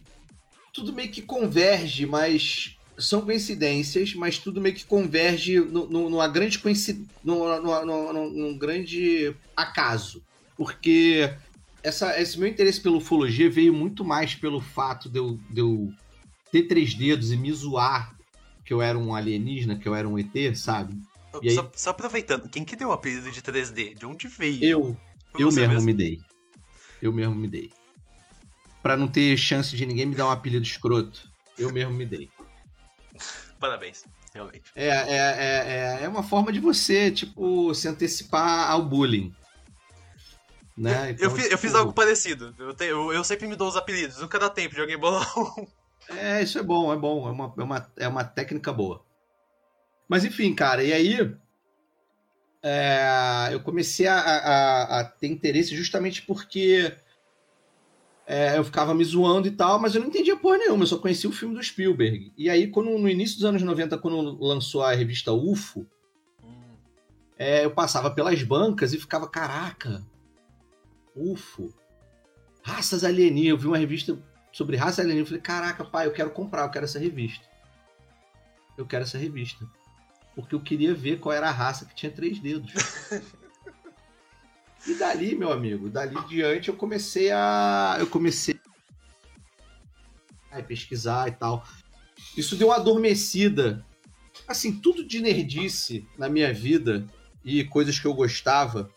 [0.74, 6.28] tudo meio que converge, mas são coincidências, mas tudo meio que converge no, no, numa
[6.28, 10.24] grande coincidência, num grande acaso.
[10.56, 11.34] Porque
[11.84, 15.92] essa, esse meu interesse pela ufologia veio muito mais pelo fato de eu, de eu
[16.52, 18.16] ter três dedos e me zoar
[18.64, 20.98] que eu era um alienígena, que eu era um ET, sabe?
[21.42, 21.70] E só, aí...
[21.74, 23.98] só aproveitando, quem que deu o apelido de 3D?
[23.98, 24.64] De onde veio?
[24.64, 24.98] Eu.
[25.32, 26.20] Foi eu mesmo, mesmo me dei.
[27.02, 27.72] Eu mesmo me dei.
[28.84, 32.30] Pra não ter chance de ninguém me dar um apelido escroto, eu mesmo me dei.
[33.62, 34.64] Parabéns, realmente.
[34.76, 39.32] É, é, é, é, é uma forma de você, tipo, se antecipar ao bullying.
[40.76, 41.12] Né?
[41.12, 41.54] Então, eu, fiz, tipo...
[41.54, 42.56] eu fiz algo parecido.
[42.58, 45.32] Eu, te, eu, eu, sempre me dou os apelidos, nunca dá tempo de alguém bolar
[45.38, 45.68] um.
[46.10, 47.28] É, isso é bom, é bom.
[47.28, 49.06] É uma, é uma, é uma técnica boa.
[50.10, 51.36] Mas enfim, cara, e aí.
[52.64, 56.96] É, eu comecei a, a, a ter interesse justamente porque
[58.28, 60.98] é, eu ficava me zoando e tal, mas eu não entendia porra nenhuma, eu só
[60.98, 62.32] conhecia o filme do Spielberg.
[62.38, 65.86] E aí, quando, no início dos anos 90, quando lançou a revista UFO,
[67.38, 70.06] é, eu passava pelas bancas e ficava, caraca,
[71.16, 71.74] UFO,
[72.62, 73.50] raças alienígenas.
[73.50, 74.18] Eu vi uma revista
[74.52, 77.46] sobre raças alienígenas, falei, caraca, pai, eu quero comprar, eu quero essa revista.
[78.78, 79.68] Eu quero essa revista.
[80.36, 82.72] Porque eu queria ver qual era a raça que tinha três dedos.
[84.88, 87.98] E dali, meu amigo, dali diante eu comecei a.
[88.00, 88.60] Eu comecei
[90.52, 91.66] a pesquisar e tal.
[92.36, 93.86] Isso deu uma adormecida.
[94.48, 97.08] Assim, tudo de nerdice na minha vida
[97.44, 98.90] e coisas que eu gostava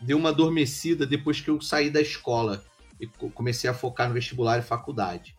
[0.00, 2.62] deu uma adormecida depois que eu saí da escola
[3.00, 5.34] e comecei a focar no vestibular e faculdade.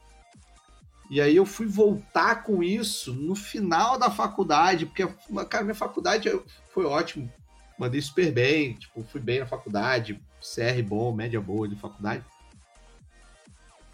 [1.10, 5.06] E aí eu fui voltar com isso no final da faculdade, porque,
[5.50, 6.30] cara, minha faculdade
[6.74, 7.32] foi ótimo
[7.78, 12.24] mandei super bem, tipo, fui bem na faculdade, CR bom, média boa de faculdade.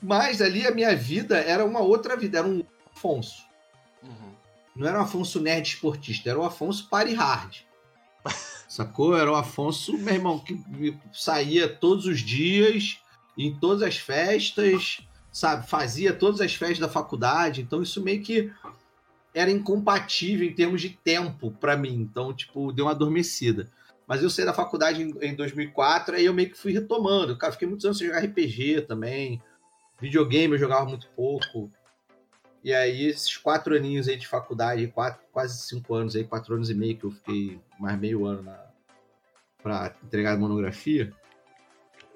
[0.01, 2.63] Mas ali a minha vida era uma outra vida, era um
[2.95, 3.45] Afonso.
[4.03, 4.31] Uhum.
[4.75, 7.57] Não era um Afonso nerd esportista, era um Afonso party hard.
[8.67, 9.15] Sacou?
[9.15, 10.59] Era um Afonso, meu irmão, que
[11.13, 12.99] saía todos os dias,
[13.37, 15.67] em todas as festas, sabe?
[15.67, 17.61] Fazia todas as festas da faculdade.
[17.61, 18.51] Então isso meio que
[19.33, 21.95] era incompatível em termos de tempo para mim.
[21.95, 23.71] Então, tipo, deu uma adormecida.
[24.07, 27.37] Mas eu saí da faculdade em, em 2004, aí eu meio que fui retomando.
[27.37, 29.41] Cara, fiquei muitos anos sem jogar RPG também.
[29.99, 31.71] Videogame eu jogava muito pouco.
[32.63, 36.69] E aí, esses quatro aninhos aí de faculdade, quatro, quase cinco anos aí, quatro anos
[36.69, 38.65] e meio que eu fiquei mais meio ano na,
[39.63, 41.11] pra entregar a monografia,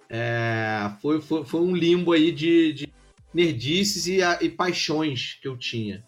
[0.10, 2.94] é, foi, foi, foi um limbo aí de, de
[3.34, 6.04] nerdices e, e paixões que eu tinha.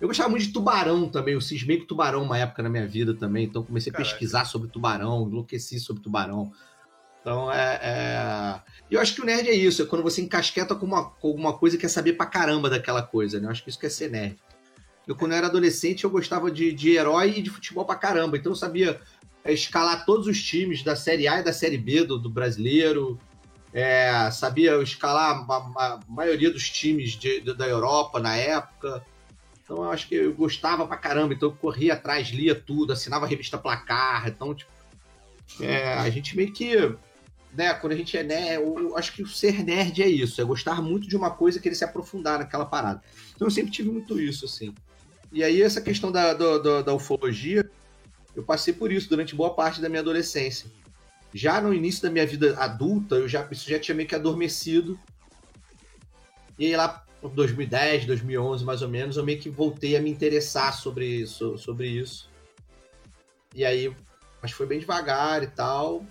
[0.00, 3.14] Eu gostava muito de tubarão também, eu cismei com tubarão uma época na minha vida
[3.14, 6.52] também, então comecei a pesquisar sobre tubarão, enlouqueci sobre tubarão.
[7.20, 10.84] Então é, é, Eu acho que o nerd é isso, é quando você encasqueta com,
[10.84, 13.46] uma, com alguma coisa e quer saber pra caramba daquela coisa, né?
[13.46, 14.36] Eu acho que isso quer ser nerd.
[15.06, 18.36] Eu, quando eu era adolescente, eu gostava de, de herói e de futebol pra caramba,
[18.36, 19.00] então eu sabia
[19.44, 23.18] é, escalar todos os times da Série A e da Série B do, do brasileiro.
[23.72, 29.04] É, sabia escalar a, a, maioria dos times de, de, da Europa na época.
[29.64, 33.24] Então eu acho que eu gostava pra caramba, então eu corria atrás, lia tudo, assinava
[33.24, 34.70] a revista Placar, então, tipo,
[35.60, 36.76] é, a gente meio que,
[37.52, 40.44] né, quando a gente é nerd, eu acho que o ser nerd é isso, é
[40.44, 43.02] gostar muito de uma coisa e querer se aprofundar naquela parada.
[43.34, 44.74] Então eu sempre tive muito isso, assim.
[45.32, 47.68] E aí essa questão da, da, da, da ufologia,
[48.36, 50.70] eu passei por isso durante boa parte da minha adolescência.
[51.32, 54.98] Já no início da minha vida adulta, eu já, isso já tinha meio que adormecido.
[56.58, 60.74] E aí lá 2010, 2011 mais ou menos, eu meio que voltei a me interessar
[60.74, 62.28] sobre isso, sobre isso.
[63.54, 63.94] E aí,
[64.42, 66.04] mas foi bem devagar e tal.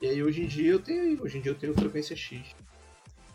[0.00, 2.54] E aí hoje em dia eu tenho, hoje em dia eu tenho frequência X.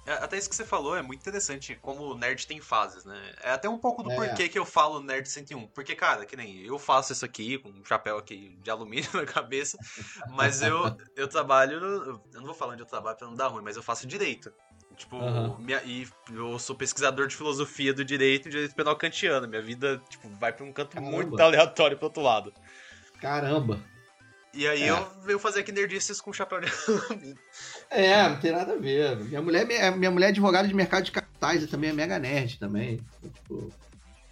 [0.07, 3.35] É, até isso que você falou é muito interessante, como o nerd tem fases, né?
[3.43, 4.15] É até um pouco do é.
[4.15, 5.67] porquê que eu falo Nerd 101.
[5.67, 9.25] Porque, cara, que nem eu faço isso aqui, com um chapéu aqui de alumínio na
[9.25, 9.77] cabeça,
[10.29, 11.73] mas eu, eu trabalho.
[11.73, 14.49] Eu não vou falar onde eu trabalho pra não dar ruim, mas eu faço direito.
[14.97, 15.55] Tipo, uhum.
[15.59, 19.47] minha, e eu sou pesquisador de filosofia do direito e direito penal kantiano.
[19.47, 21.11] Minha vida, tipo, vai pra um canto Caramba.
[21.11, 22.51] muito aleatório pro outro lado.
[23.21, 23.79] Caramba!
[24.53, 24.89] E aí é.
[24.89, 26.67] eu venho fazer aqui nerdices com chapéu de.
[27.91, 29.15] É, não tem nada a ver.
[29.17, 32.17] Minha mulher, é, minha mulher é advogada de mercado de capitais e também é mega
[32.17, 32.99] nerd também.
[33.35, 33.71] Tipo...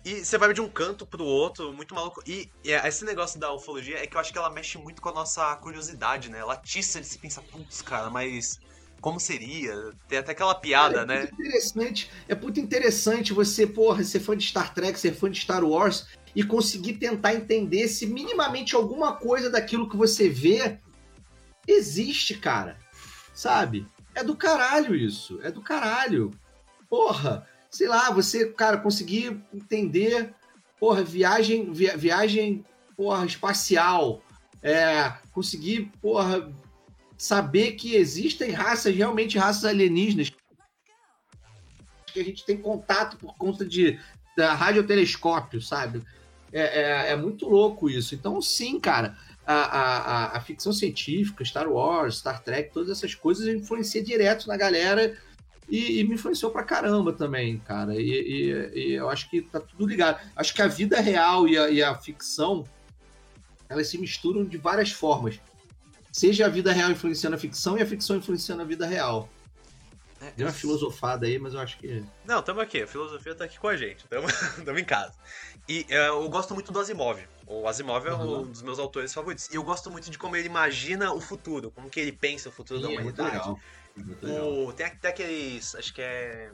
[0.04, 2.22] E você vai de um canto pro outro, muito maluco.
[2.28, 5.10] E, e, esse negócio da ufologia é que eu acho que ela mexe muito com
[5.10, 6.40] a nossa curiosidade, né?
[6.40, 8.60] Ela atiça de se pensar, putz, cara, mas
[9.02, 9.92] como seria.
[10.08, 11.30] Tem até aquela piada, é, né?
[11.32, 15.64] Interessante, é muito interessante você, porra, ser fã de Star Trek, ser fã de Star
[15.64, 20.80] Wars e conseguir tentar entender se minimamente alguma coisa daquilo que você vê
[21.68, 22.78] existe, cara.
[23.34, 23.88] Sabe?
[24.14, 25.40] É do caralho isso.
[25.44, 26.32] É do caralho.
[26.90, 30.34] Porra, sei lá, você, cara, conseguir entender,
[30.80, 32.64] porra, viagem, via, viagem,
[32.96, 34.22] porra, espacial.
[34.62, 36.52] É, conseguir, porra,
[37.18, 40.32] saber que existem raças, realmente raças alienígenas,
[42.08, 44.00] que a gente tem contato por conta de
[44.36, 46.04] da radiotelescópio, sabe?
[46.52, 48.14] É, é, é muito louco isso.
[48.14, 53.48] Então, sim, cara, a, a, a, ficção científica, Star Wars, Star Trek, todas essas coisas
[53.48, 55.18] influencia direto na galera
[55.70, 57.96] e, e me influenciou pra caramba também, cara.
[57.96, 60.20] E, e, e, eu acho que tá tudo ligado.
[60.36, 62.66] Acho que a vida real e a, a ficção
[63.68, 65.40] elas se misturam de várias formas
[66.16, 69.28] seja a vida real influenciando a ficção e a ficção influenciando a vida real.
[70.22, 72.06] É, Deu uma filosofada aí, mas eu acho que.
[72.24, 74.26] Não, tamo aqui, a filosofia tá aqui com a gente, tamo,
[74.64, 75.14] tamo em casa.
[75.68, 77.20] E é, eu gosto muito do Asimov.
[77.46, 78.44] O Asimov é uhum.
[78.44, 79.50] um dos meus autores favoritos.
[79.50, 82.52] E eu gosto muito de como ele imagina o futuro, como que ele pensa o
[82.52, 83.36] futuro Sim, da humanidade.
[83.36, 84.40] É muito legal.
[84.40, 84.68] Legal.
[84.68, 85.76] O, tem até aqueles.
[85.76, 86.50] Acho que é.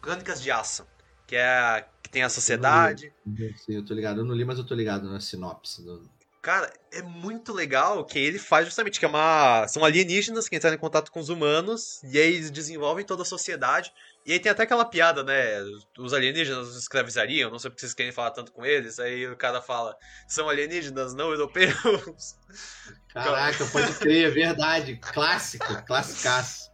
[0.00, 0.86] Crônicas de Aço.
[1.26, 1.86] Que é.
[2.02, 3.12] Que tem a sociedade.
[3.58, 4.22] Sim, eu tô ligado.
[4.22, 5.82] Eu não li, mas eu tô ligado na sinopse.
[5.82, 6.10] Do...
[6.42, 9.64] Cara, é muito legal que ele faz justamente, que é uma.
[9.68, 13.24] São alienígenas que entraram em contato com os humanos, e aí eles desenvolvem toda a
[13.24, 13.92] sociedade.
[14.26, 15.62] E aí tem até aquela piada, né?
[15.96, 18.98] Os alienígenas os escravizariam, não sei porque vocês querem falar tanto com eles.
[18.98, 21.76] Aí o cara fala, são alienígenas não europeus.
[23.14, 24.96] Caraca, pode crer, é verdade.
[24.96, 26.72] Clássico, classicaço.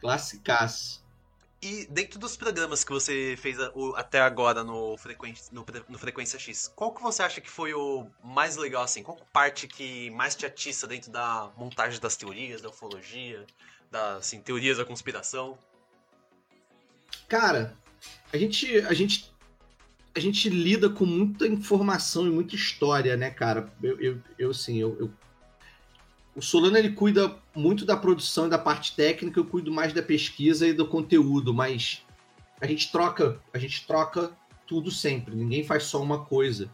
[0.00, 1.01] Classicaço.
[1.62, 3.56] E dentro dos programas que você fez
[3.94, 8.08] até agora no Frequência, no, no, Frequência X, qual que você acha que foi o
[8.24, 9.00] mais legal, assim?
[9.00, 13.46] Qual parte que mais te atiça dentro da montagem das teorias, da ufologia,
[13.92, 15.56] das assim, teorias da conspiração?
[17.28, 17.76] Cara,
[18.32, 19.32] a gente, a gente,
[20.16, 23.72] a gente lida com muita informação e muita história, né, cara?
[23.80, 25.12] Eu, eu, eu assim, eu, eu
[26.34, 30.02] o Solano ele cuida muito da produção e da parte técnica, eu cuido mais da
[30.02, 32.02] pesquisa e do conteúdo, mas
[32.60, 34.30] a gente troca, a gente troca
[34.66, 36.70] tudo sempre, ninguém faz só uma coisa.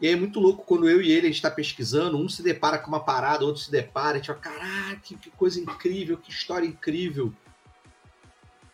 [0.00, 2.76] E é muito louco quando eu e ele a gente está pesquisando, um se depara
[2.76, 6.66] com uma parada, outro se depara, a gente fala, caraca, que coisa incrível, que história
[6.66, 7.32] incrível.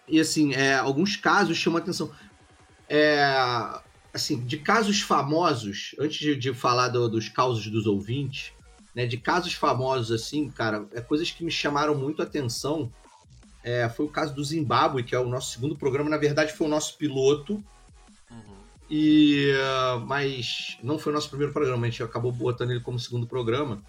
[0.09, 2.11] E assim, é, alguns casos chamam a atenção.
[2.88, 3.31] É,
[4.11, 8.55] assim, de casos famosos, antes de, de falar do, dos causos dos ouvintes,
[8.99, 12.91] né, de casos famosos assim, cara, é coisas que me chamaram muito a atenção.
[13.63, 16.67] É, foi o caso do Zimbábue, que é o nosso segundo programa, na verdade foi
[16.67, 17.63] o nosso piloto,
[18.31, 18.57] Uhum.
[18.91, 22.99] E, uh, mas não foi o nosso primeiro programa, a gente acabou botando ele como
[22.99, 23.81] segundo programa,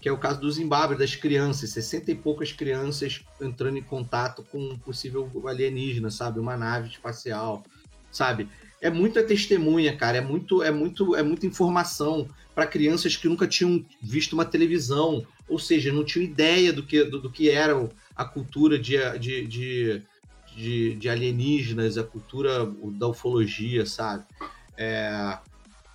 [0.00, 4.44] que é o caso do Zimbábue, das crianças, 60 e poucas crianças entrando em contato
[4.52, 6.38] com um possível alienígena, sabe?
[6.38, 7.64] Uma nave espacial,
[8.12, 8.48] sabe?
[8.84, 13.48] É muita testemunha, cara, é muito, é muito, é muita informação para crianças que nunca
[13.48, 17.74] tinham visto uma televisão, ou seja, não tinham ideia do que, do, do que era
[18.14, 20.02] a cultura de, de, de,
[20.54, 24.24] de, de alienígenas, a cultura da ufologia, sabe?
[24.76, 25.38] É,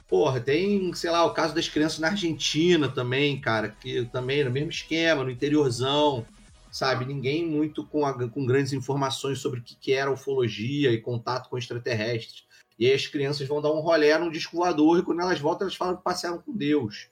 [0.08, 4.49] Porra, tem, sei lá, o caso das crianças na Argentina também, cara, que também no
[4.49, 6.25] mesmo esquema, no interiorzão,
[6.71, 7.06] sabe?
[7.06, 11.47] Ninguém muito com, a, com grandes informações sobre o que, que era ufologia e contato
[11.47, 12.48] com extraterrestres.
[12.80, 15.65] E aí as crianças vão dar um rolé num disco voador e quando elas voltam,
[15.65, 17.10] elas falam que passearam com Deus.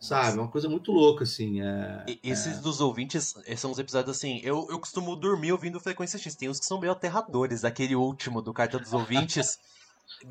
[0.00, 0.38] Sabe?
[0.38, 1.62] Uma coisa muito louca, assim.
[1.62, 2.60] É, e, esses é...
[2.60, 4.40] dos ouvintes são os episódios assim.
[4.42, 6.34] Eu, eu costumo dormir ouvindo Frequência X.
[6.34, 7.64] Tem uns que são meio aterradores.
[7.64, 9.58] Aquele último do Carta dos Ouvintes.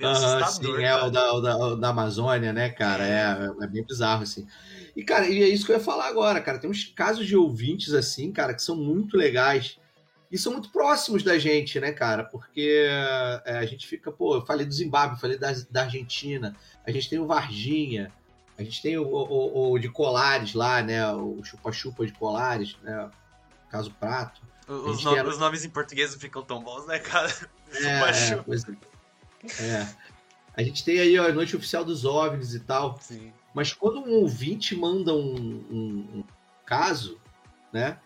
[0.03, 3.07] Ah, sim, é o da, o da, o da, Amazônia, né, cara?
[3.07, 4.45] É, é bem bizarro, assim.
[4.95, 6.59] E, cara, e é isso que eu ia falar agora, cara.
[6.59, 9.79] Tem uns casos de ouvintes, assim, cara, que são muito legais
[10.33, 12.23] e são muito próximos da gente, né, cara?
[12.23, 12.87] Porque
[13.45, 17.07] é, a gente fica, pô, eu falei do Zimbábue, falei da, da Argentina, a gente
[17.07, 18.11] tem o Varginha,
[18.57, 21.07] a gente tem o, o, o de Colares lá, né?
[21.13, 23.11] O chupa-chupa de Colares, né?
[23.69, 24.41] Caso Prato.
[24.67, 27.31] Os, no, os nomes em português não ficam tão bons, né, cara?
[27.75, 27.89] É,
[29.63, 29.87] é, é.
[30.55, 32.99] A gente tem aí ó, a noite oficial dos OVNIs e tal.
[33.01, 33.33] Sim.
[33.51, 35.35] Mas quando um ouvinte manda um,
[35.71, 36.23] um, um,
[36.67, 37.19] caso,
[37.71, 37.97] né?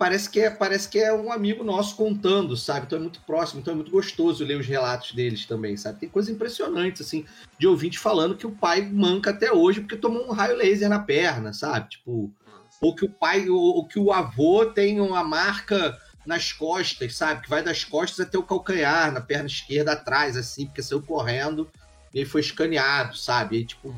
[0.00, 2.86] Parece que, é, parece que é um amigo nosso contando, sabe?
[2.86, 6.00] Então é muito próximo, então é muito gostoso ler os relatos deles também, sabe?
[6.00, 7.26] Tem coisas impressionantes, assim,
[7.58, 11.00] de ouvinte falando que o pai manca até hoje porque tomou um raio laser na
[11.00, 11.90] perna, sabe?
[11.90, 12.32] Tipo,
[12.80, 17.42] ou que o pai, ou, ou que o avô tem uma marca nas costas, sabe?
[17.42, 21.70] Que vai das costas até o calcanhar, na perna esquerda atrás, assim, porque saiu correndo
[22.14, 23.58] e foi escaneado, sabe?
[23.58, 23.94] E, tipo,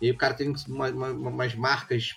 [0.00, 2.14] e aí o cara tem uma, uma, umas marcas,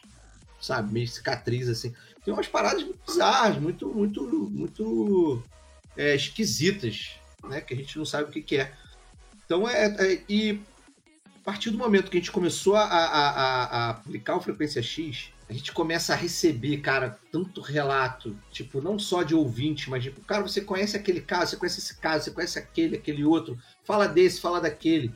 [0.61, 1.93] sabe, meio cicatriz, assim.
[2.27, 5.41] Tem umas paradas muito bizarras, muito, muito, muito
[5.95, 7.11] é, esquisitas,
[7.41, 7.61] né?
[7.61, 8.73] Que a gente não sabe o que, que é.
[9.45, 10.59] Então, é, é, E
[11.23, 14.83] a partir do momento que a gente começou a, a, a, a aplicar o Frequência
[14.83, 20.03] X, a gente começa a receber, cara, tanto relato, tipo, não só de ouvinte, mas
[20.03, 23.57] tipo, cara, você conhece aquele caso, você conhece esse caso, você conhece aquele, aquele outro,
[23.85, 25.13] fala desse, fala daquele.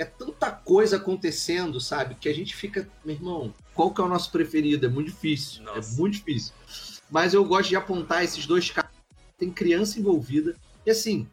[0.00, 4.08] É tanta coisa acontecendo, sabe, que a gente fica, meu irmão, qual que é o
[4.08, 4.86] nosso preferido?
[4.86, 5.60] É muito difícil.
[5.60, 5.92] É Nossa.
[5.92, 6.54] É muito difícil.
[7.10, 8.96] Mas eu gosto de apontar esses dois casos.
[9.36, 10.56] Tem criança envolvida.
[10.86, 11.28] E assim,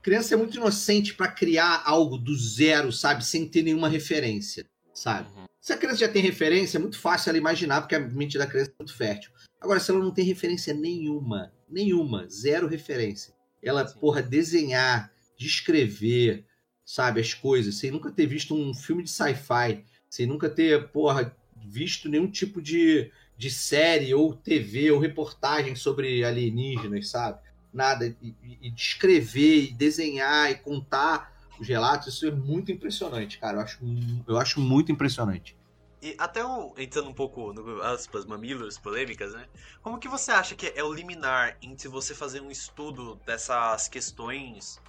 [0.00, 5.28] criança é muito inocente para criar algo do zero, sabe, sem ter nenhuma referência, sabe?
[5.36, 5.46] Uhum.
[5.60, 8.46] Se a criança já tem referência, é muito fácil ela imaginar, porque a mente da
[8.46, 9.32] criança é muito fértil.
[9.60, 13.98] Agora, se ela não tem referência nenhuma, nenhuma, zero referência, ela, Sim.
[13.98, 16.46] porra, desenhar, descrever,
[16.88, 21.36] sabe, as coisas, sem nunca ter visto um filme de sci-fi, sem nunca ter, porra,
[21.54, 27.40] visto nenhum tipo de, de série ou TV ou reportagem sobre alienígenas, sabe?
[27.74, 28.06] Nada.
[28.22, 33.58] E, e descrever, e desenhar, e contar os relatos, isso é muito impressionante, cara.
[33.58, 33.78] Eu acho,
[34.26, 35.54] eu acho muito impressionante.
[36.00, 36.40] E até
[36.78, 39.46] entrando um pouco no aspas, mamilos, polêmicas, né?
[39.82, 44.80] Como que você acha que é o liminar entre você fazer um estudo dessas questões?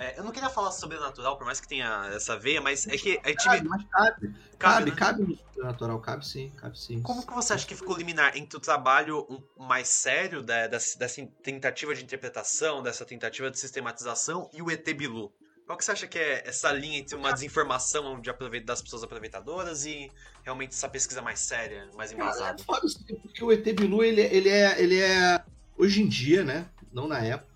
[0.00, 3.20] É, eu não queria falar sobrenatural, por mais que tenha essa veia, mas é que
[3.22, 3.44] a gente.
[3.44, 4.16] Cabe, mas cabe.
[4.24, 4.96] Cabe, cabe, né?
[4.96, 7.02] cabe no sobrenatural, cabe sim, cabe sim.
[7.02, 9.26] Como que você acha que ficou liminar entre o trabalho
[9.58, 14.90] mais sério da, dessa, dessa tentativa de interpretação, dessa tentativa de sistematização e o ET
[14.94, 15.30] Bilu?
[15.66, 19.04] Qual que você acha que é essa linha entre uma desinformação de aproveita, das pessoas
[19.04, 20.10] aproveitadoras e
[20.42, 22.64] realmente essa pesquisa mais séria, mais embasada?
[22.64, 25.44] Cara, é porque o ET Bilu, ele, ele, é, ele é.
[25.76, 26.66] Hoje em dia, né?
[26.90, 27.50] Não na época,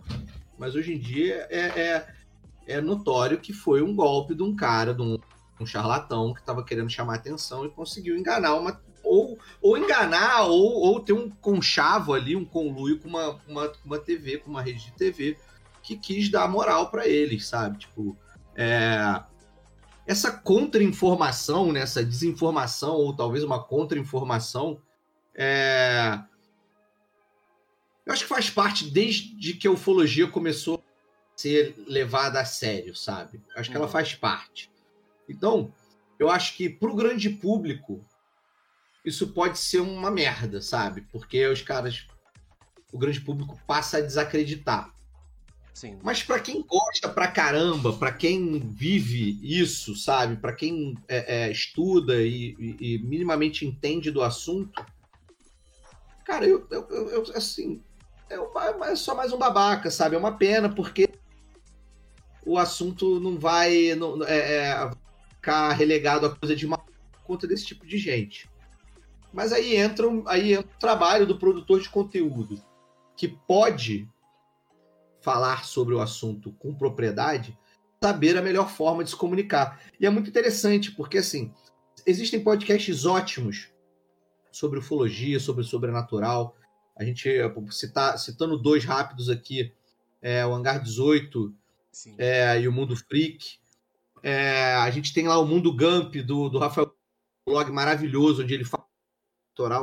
[0.58, 2.14] mas hoje em dia é, é,
[2.66, 5.18] é notório que foi um golpe de um cara, de um,
[5.60, 8.80] um charlatão que estava querendo chamar atenção e conseguiu enganar uma.
[9.02, 13.98] Ou, ou enganar, ou, ou ter um conchavo ali, um conluio com uma, uma, uma
[13.98, 15.36] TV, com uma rede de TV
[15.84, 17.78] que quis dar moral para eles, sabe?
[17.78, 18.16] Tipo,
[18.56, 19.22] é...
[20.06, 21.80] essa contra-informação, né?
[21.80, 24.80] essa desinformação, ou talvez uma contra-informação,
[25.34, 26.18] é...
[28.06, 30.82] eu acho que faz parte desde que a ufologia começou
[31.36, 33.42] ser levada a sério, sabe?
[33.56, 33.92] Acho que ela uhum.
[33.92, 34.70] faz parte.
[35.28, 35.72] Então,
[36.18, 38.04] eu acho que para o grande público,
[39.04, 41.02] isso pode ser uma merda, sabe?
[41.12, 42.06] Porque os caras,
[42.92, 44.94] o grande público passa a desacreditar.
[45.74, 45.98] Sim.
[46.04, 50.36] Mas para quem gosta pra caramba, para quem vive isso, sabe?
[50.36, 54.86] Para quem é, é, estuda e, e, e, minimamente entende do assunto,
[56.24, 57.82] cara, eu, eu, eu assim,
[58.30, 60.14] é, uma, é só mais um babaca, sabe?
[60.14, 61.08] É uma pena porque
[62.46, 64.90] o assunto não vai não, é, é,
[65.30, 66.78] ficar relegado a coisa de uma
[67.24, 68.48] conta desse tipo de gente.
[69.32, 72.62] Mas aí entra, aí entra o trabalho do produtor de conteúdo,
[73.16, 74.08] que pode
[75.20, 77.58] falar sobre o assunto com propriedade,
[78.02, 79.80] saber a melhor forma de se comunicar.
[79.98, 81.52] E é muito interessante, porque assim,
[82.06, 83.70] existem podcasts ótimos
[84.52, 86.56] sobre ufologia, sobre o sobrenatural.
[86.96, 87.28] A gente,
[87.70, 89.72] citar, citando dois rápidos aqui,
[90.22, 91.52] é, o Hangar 18
[92.18, 93.58] é, e o Mundo Freak.
[94.22, 96.94] É, a gente tem lá o Mundo Gump, do, do Rafael
[97.46, 98.86] blog maravilhoso, onde ele fala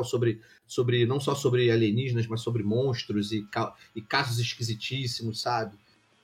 [0.03, 3.45] sobre, sobre não só sobre alienígenas, mas sobre monstros e,
[3.95, 5.77] e casos esquisitíssimos, sabe?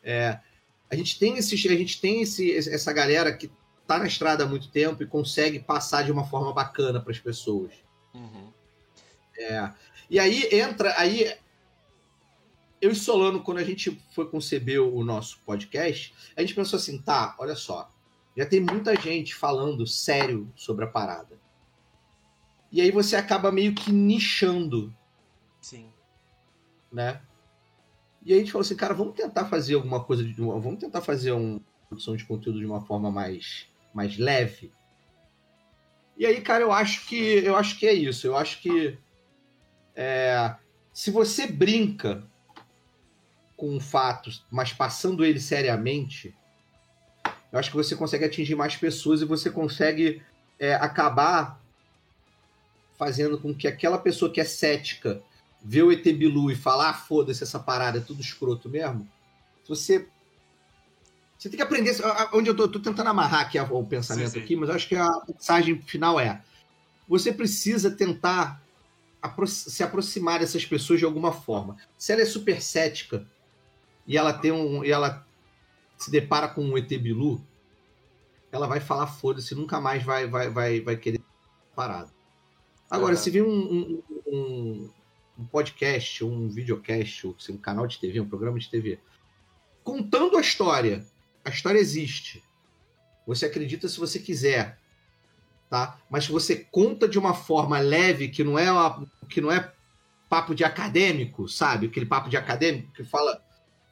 [0.04, 0.40] É,
[0.90, 3.52] a gente tem, esses, a gente tem esse, essa galera que
[3.86, 7.20] tá na estrada há muito tempo e consegue passar de uma forma bacana para as
[7.20, 7.72] pessoas.
[8.14, 8.52] Uhum.
[9.38, 9.72] É,
[10.10, 11.36] e aí entra, aí
[12.82, 17.02] eu e Solano, quando a gente foi conceber o nosso podcast, a gente pensou assim,
[17.02, 17.92] tá, olha só,
[18.36, 21.40] já tem muita gente falando sério sobre a parada.
[22.72, 24.94] E aí você acaba meio que nichando.
[25.60, 25.90] Sim.
[26.92, 27.22] Né?
[28.24, 31.02] E aí a gente falou assim, cara, vamos tentar fazer alguma coisa, de, vamos tentar
[31.02, 34.72] fazer uma produção de conteúdo de uma forma mais, mais leve.
[36.18, 38.28] E aí, cara, eu acho que eu acho que é isso.
[38.28, 38.98] Eu acho que
[39.96, 40.56] é,
[40.92, 42.24] se você brinca
[43.58, 46.34] com fatos, mas passando ele seriamente,
[47.52, 50.22] eu acho que você consegue atingir mais pessoas e você consegue
[50.60, 51.60] é, acabar
[52.98, 55.22] fazendo com que aquela pessoa que é cética
[55.64, 59.10] vê o ET Bilu e fala, ah, foda-se essa parada, é tudo escroto mesmo.
[59.68, 60.08] Você.
[61.38, 61.96] Você tem que aprender.
[62.34, 64.44] Onde eu tô, tô tentando amarrar aqui o pensamento sim, sim.
[64.44, 66.42] aqui, mas eu acho que a mensagem final é:
[67.08, 68.62] você precisa tentar
[69.46, 71.78] se aproximar dessas pessoas de alguma forma.
[71.98, 73.28] Se ela é super cética
[74.08, 74.84] e ela tem um.
[74.84, 75.26] e ela
[75.98, 77.44] se depara com um ET Bilu,
[78.52, 81.22] ela vai falar foda-se, nunca mais vai, vai, vai, vai querer
[81.76, 82.10] parada.
[82.90, 83.20] Agora, uhum.
[83.20, 84.90] se vir um, um,
[85.38, 89.00] um, podcast, um videocast, um canal de TV, um programa de TV,
[89.84, 91.06] contando a história,
[91.44, 92.44] a história existe.
[93.26, 94.80] Você acredita se você quiser,
[95.70, 96.00] tá?
[96.10, 99.74] Mas você conta de uma forma leve, que não é uma, que não é
[100.30, 101.88] papo de acadêmico, sabe?
[101.88, 103.42] Aquele papo de acadêmico que fala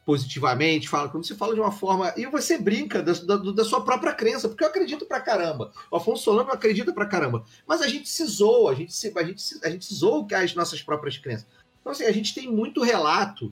[0.05, 2.13] positivamente, fala, quando você fala de uma forma.
[2.15, 5.71] E você brinca da, da, da, sua própria crença, porque eu acredito pra caramba.
[5.89, 7.43] O Afonso Solano acredita pra caramba.
[7.67, 10.27] Mas a gente se zoa, a gente se, a gente se, a gente se zoa
[10.31, 11.47] as nossas próprias crenças.
[11.81, 13.51] Então, assim, a gente tem muito relato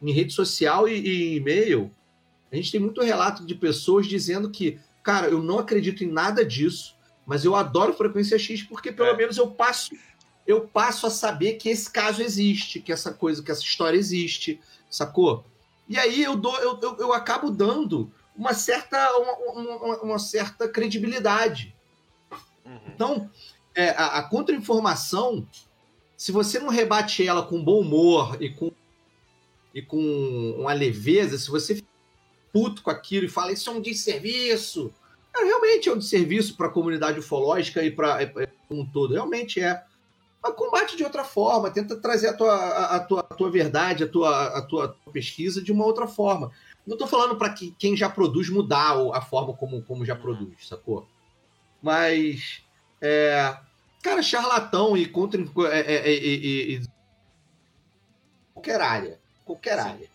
[0.00, 1.90] em rede social e, e e-mail.
[2.52, 6.44] A gente tem muito relato de pessoas dizendo que, cara, eu não acredito em nada
[6.44, 9.16] disso, mas eu adoro frequência X porque pelo é.
[9.16, 9.90] menos eu passo
[10.46, 14.58] eu passo a saber que esse caso existe, que essa coisa, que essa história existe,
[14.88, 15.44] sacou?
[15.90, 20.68] E aí eu, dou, eu, eu, eu acabo dando uma certa, uma, uma, uma certa
[20.68, 21.74] credibilidade.
[22.64, 22.80] Uhum.
[22.94, 23.30] Então,
[23.74, 25.44] é, a, a contra-informação,
[26.16, 28.70] se você não rebate ela com bom humor e com,
[29.74, 31.88] e com uma leveza, se você fica
[32.52, 34.94] puto com aquilo e fala isso é um desserviço,
[35.36, 38.24] é, realmente é um desserviço para a comunidade ufológica e para
[38.68, 39.84] como um todo, realmente é.
[40.42, 44.04] Mas combate de outra forma, tenta trazer a tua, a, a tua, a tua verdade,
[44.04, 46.50] a tua, a tua pesquisa de uma outra forma.
[46.86, 50.66] Não estou falando para que quem já produz mudar a forma como, como já produz,
[50.66, 51.06] sacou?
[51.82, 52.62] Mas,
[53.00, 53.56] é,
[54.02, 55.40] cara, charlatão e contra.
[55.72, 56.80] É, é, é, é
[58.54, 59.20] qualquer área.
[59.44, 59.88] Qualquer Sim.
[59.88, 60.10] área.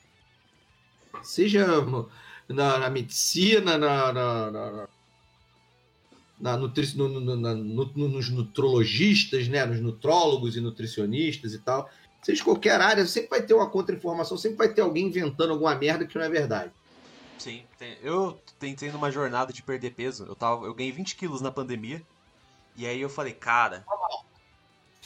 [1.22, 1.68] Seja
[2.48, 4.88] na, na medicina, na, na, na
[6.40, 11.90] na nutri, no, no, na, no, nos nutrologistas, né, nos nutrólogos e nutricionistas e tal.
[12.22, 16.06] Seja qualquer área, sempre vai ter uma contra-informação, sempre vai ter alguém inventando alguma merda
[16.06, 16.72] que não é verdade.
[17.38, 20.26] Sim, tem, eu tentei numa jornada de perder peso.
[20.26, 22.02] Eu, tava, eu ganhei 20 quilos na pandemia.
[22.76, 23.86] E aí eu falei, cara.
[23.88, 24.26] Normal.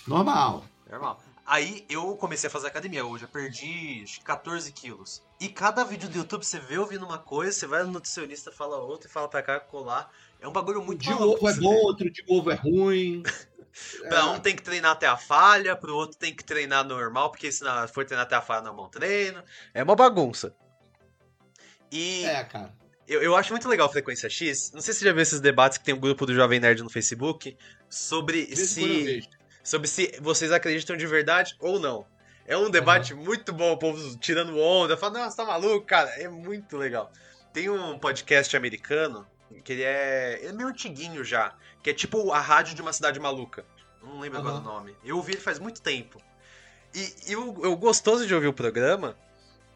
[0.07, 0.65] Normal.
[0.89, 1.21] Normal.
[1.45, 3.05] Aí eu comecei a fazer academia.
[3.05, 5.21] Hoje eu perdi 14 quilos.
[5.39, 8.77] E cada vídeo do YouTube você vê ouvindo uma coisa, você vai no nutricionista, fala
[8.77, 10.11] outra e fala pra cá colar.
[10.41, 13.23] É um bagulho muito De ovo é bom, outro de ovo é ruim.
[14.07, 17.51] pra um tem que treinar até a falha, pro outro tem que treinar normal, porque
[17.51, 19.43] se não for treinar até a falha não é bom treino.
[19.73, 20.55] É uma bagunça.
[21.91, 22.23] E.
[22.25, 22.73] É, cara.
[23.07, 24.71] Eu, eu acho muito legal a Frequência X.
[24.71, 26.83] Não sei se você já viu esses debates que tem um grupo do Jovem Nerd
[26.83, 27.57] no Facebook
[27.89, 29.27] sobre se.
[29.63, 32.05] Sobre se vocês acreditam de verdade ou não.
[32.45, 33.23] É um debate uhum.
[33.23, 36.09] muito bom, o povo tirando onda, falando, nossa, tá maluco, cara.
[36.11, 37.11] É muito legal.
[37.53, 39.27] Tem um podcast americano
[39.63, 40.39] que ele é.
[40.39, 41.55] Ele é meio antiguinho já.
[41.83, 43.65] Que é tipo a rádio de uma cidade maluca.
[44.01, 44.47] Não lembro uhum.
[44.47, 44.95] agora o nome.
[45.03, 46.21] Eu ouvi ele faz muito tempo.
[46.93, 49.15] E, e o, o gostoso de ouvir o programa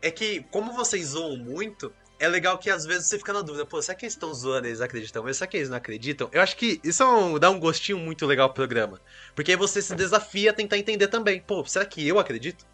[0.01, 3.65] é que, como vocês zoam muito, é legal que às vezes você fica na dúvida,
[3.65, 5.23] pô, será que eles estão zoando, eles acreditam?
[5.23, 6.29] Mas será que eles não acreditam?
[6.31, 8.99] Eu acho que isso é um, dá um gostinho muito legal pro programa.
[9.35, 11.41] Porque aí você se desafia a tentar entender também.
[11.41, 12.65] Pô, será que eu acredito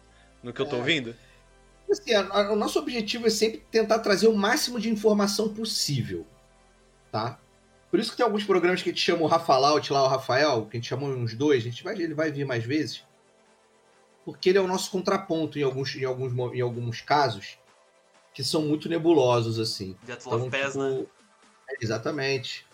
[0.42, 0.78] no que eu tô É.
[0.78, 1.14] ouvindo?
[1.90, 6.24] Assim, a- a- o nosso objetivo é sempre tentar trazer o máximo de informação possível,
[7.10, 7.38] tá?
[7.90, 10.08] Por isso que tem alguns programas que a gente chama o Rafa Laut lá, o
[10.08, 13.04] Rafael, que a gente chamou uns dois, a gente vai, ele vai vir mais vezes,
[14.24, 17.58] porque ele é o nosso contraponto em alguns, em alguns, em alguns casos,
[18.32, 19.96] que são muito nebulosos, assim.
[20.04, 20.30] Então, tipo,
[20.78, 21.06] né?
[21.68, 22.64] é, Exatamente.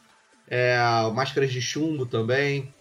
[0.48, 0.76] É,
[1.14, 2.72] Máscaras de Chumbo também.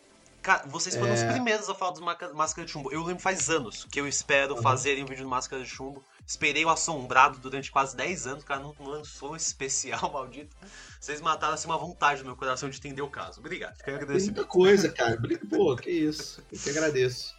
[0.42, 1.16] Cara, vocês foram É.
[1.16, 2.92] os primeiros a falar dos máscaras de chumbo.
[2.92, 4.62] Eu lembro faz anos que eu espero Uhum.
[4.62, 6.04] fazerem um vídeo de máscara de chumbo.
[6.28, 10.56] Esperei o assombrado durante quase 10 anos, o cara não lançou esse especial, maldito.
[11.00, 13.40] Vocês mataram assim uma vontade no meu coração de entender o caso.
[13.40, 13.78] Obrigado.
[13.78, 14.34] Fica agradecido.
[14.34, 15.20] muita coisa, cara.
[15.50, 16.44] Pô, que isso.
[16.52, 17.36] Eu que agradeço.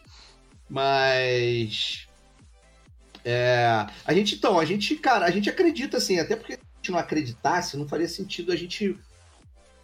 [0.68, 2.06] Mas.
[3.24, 6.76] É, a gente, então, a gente, cara, a gente acredita assim, até porque se a
[6.76, 8.96] gente não acreditasse, não faria sentido a gente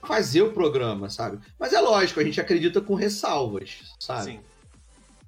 [0.00, 1.40] fazer o programa, sabe?
[1.58, 4.32] Mas é lógico, a gente acredita com ressalvas, sabe?
[4.32, 4.40] Sim.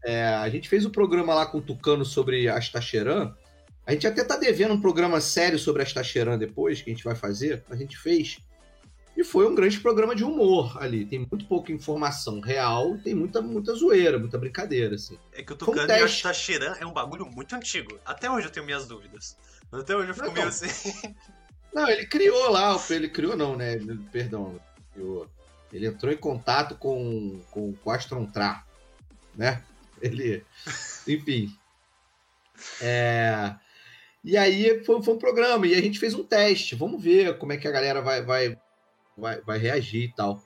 [0.05, 3.35] É, a gente fez o programa lá com o Tucano sobre Astacheran.
[3.87, 7.14] A gente até tá devendo um programa sério sobre Astacheran depois, que a gente vai
[7.14, 7.62] fazer.
[7.68, 8.39] A gente fez.
[9.16, 11.05] E foi um grande programa de humor ali.
[11.07, 15.18] Tem muito pouca informação real, tem muita, muita zoeira, muita brincadeira, assim.
[15.32, 16.22] É que o Tucano e o teste.
[16.22, 17.99] Tachiran é um bagulho muito antigo.
[18.05, 19.37] Até hoje eu tenho minhas dúvidas.
[19.70, 20.51] Até hoje eu fico Não, meio não.
[20.51, 21.14] assim.
[21.72, 23.74] Não, ele criou lá, ele criou não, né?
[23.74, 24.59] Ele- Perdão,
[24.93, 25.28] criou.
[25.72, 28.66] Ele entrou em contato com, com, com o Astrontrar,
[29.35, 29.62] né?
[30.01, 30.45] Ele,
[31.07, 31.57] enfim.
[32.80, 33.55] É,
[34.25, 36.75] e aí foi, foi um programa, e a gente fez um teste.
[36.75, 38.59] Vamos ver como é que a galera vai, vai,
[39.16, 40.43] vai, vai reagir e tal.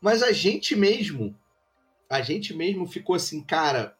[0.00, 1.34] Mas a gente mesmo,
[2.10, 3.96] a gente mesmo ficou assim, cara,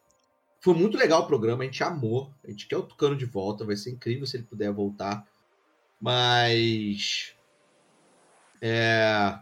[0.59, 3.63] foi muito legal o programa, a gente amou, a gente quer o Tucano de volta,
[3.63, 5.25] vai ser incrível se ele puder voltar.
[6.01, 7.33] Mas.
[8.61, 9.39] É.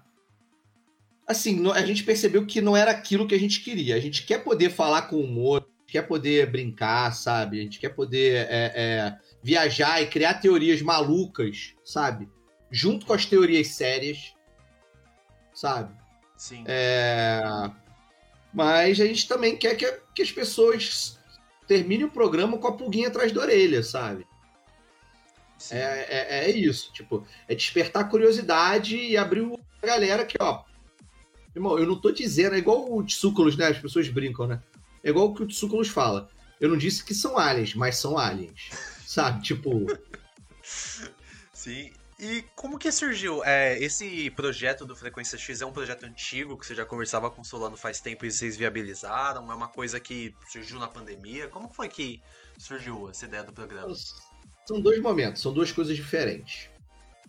[1.26, 3.96] Assim, a gente percebeu que não era aquilo que a gente queria.
[3.96, 5.63] A gente quer poder falar com humor,
[5.94, 7.60] quer poder brincar, sabe?
[7.60, 12.28] A gente quer poder é, é, viajar e criar teorias malucas, sabe?
[12.72, 14.34] Junto com as teorias sérias,
[15.54, 15.96] sabe?
[16.36, 16.64] Sim.
[16.68, 17.44] É,
[18.52, 19.86] Mas a gente também quer que,
[20.16, 21.20] que as pessoas
[21.68, 24.26] terminem o programa com a pulguinha atrás da orelha, sabe?
[25.70, 30.64] É, é, é isso, tipo, é despertar curiosidade e abrir o a galera que, ó.
[31.56, 33.68] Irmão, eu não tô dizendo, é igual o Tsúculos, né?
[33.68, 34.60] As pessoas brincam, né?
[35.04, 36.30] É igual o que o Tsúculos fala.
[36.60, 38.70] Eu não disse que são aliens, mas são aliens.
[39.06, 39.44] Sabe?
[39.44, 39.86] Tipo,
[41.54, 41.92] Sim.
[42.20, 43.44] E como que surgiu?
[43.44, 47.42] É, esse projeto do Frequência X é um projeto antigo que você já conversava com
[47.42, 49.52] o Solano faz tempo e vocês viabilizaram?
[49.52, 51.50] É uma coisa que surgiu na pandemia?
[51.50, 52.22] Como foi que
[52.58, 53.94] surgiu essa ideia do programa?
[54.66, 56.70] são dois momentos, são duas coisas diferentes.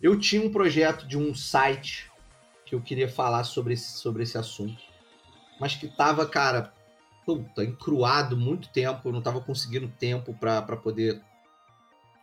[0.01, 2.09] Eu tinha um projeto de um site
[2.65, 4.81] que eu queria falar sobre esse, sobre esse assunto,
[5.59, 6.73] mas que tava, cara,
[7.25, 11.21] puta, encruado muito tempo, eu não tava conseguindo tempo pra pra poder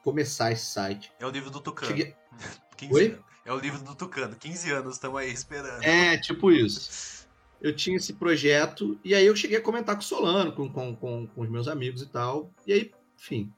[0.02, 1.12] começar esse site.
[1.18, 1.88] É o livro do Tucano.
[1.90, 2.14] Cheguei-
[2.76, 3.06] 15 Oi?
[3.06, 3.20] anos.
[3.44, 4.36] É o livro do Tucano.
[4.36, 5.82] 15 anos, estamos aí esperando.
[5.82, 7.26] É, tipo isso.
[7.60, 10.96] Eu tinha esse projeto, e aí eu cheguei a comentar com o Solano, com, com,
[10.96, 12.50] com, com os meus amigos e tal.
[12.66, 13.52] E aí, enfim,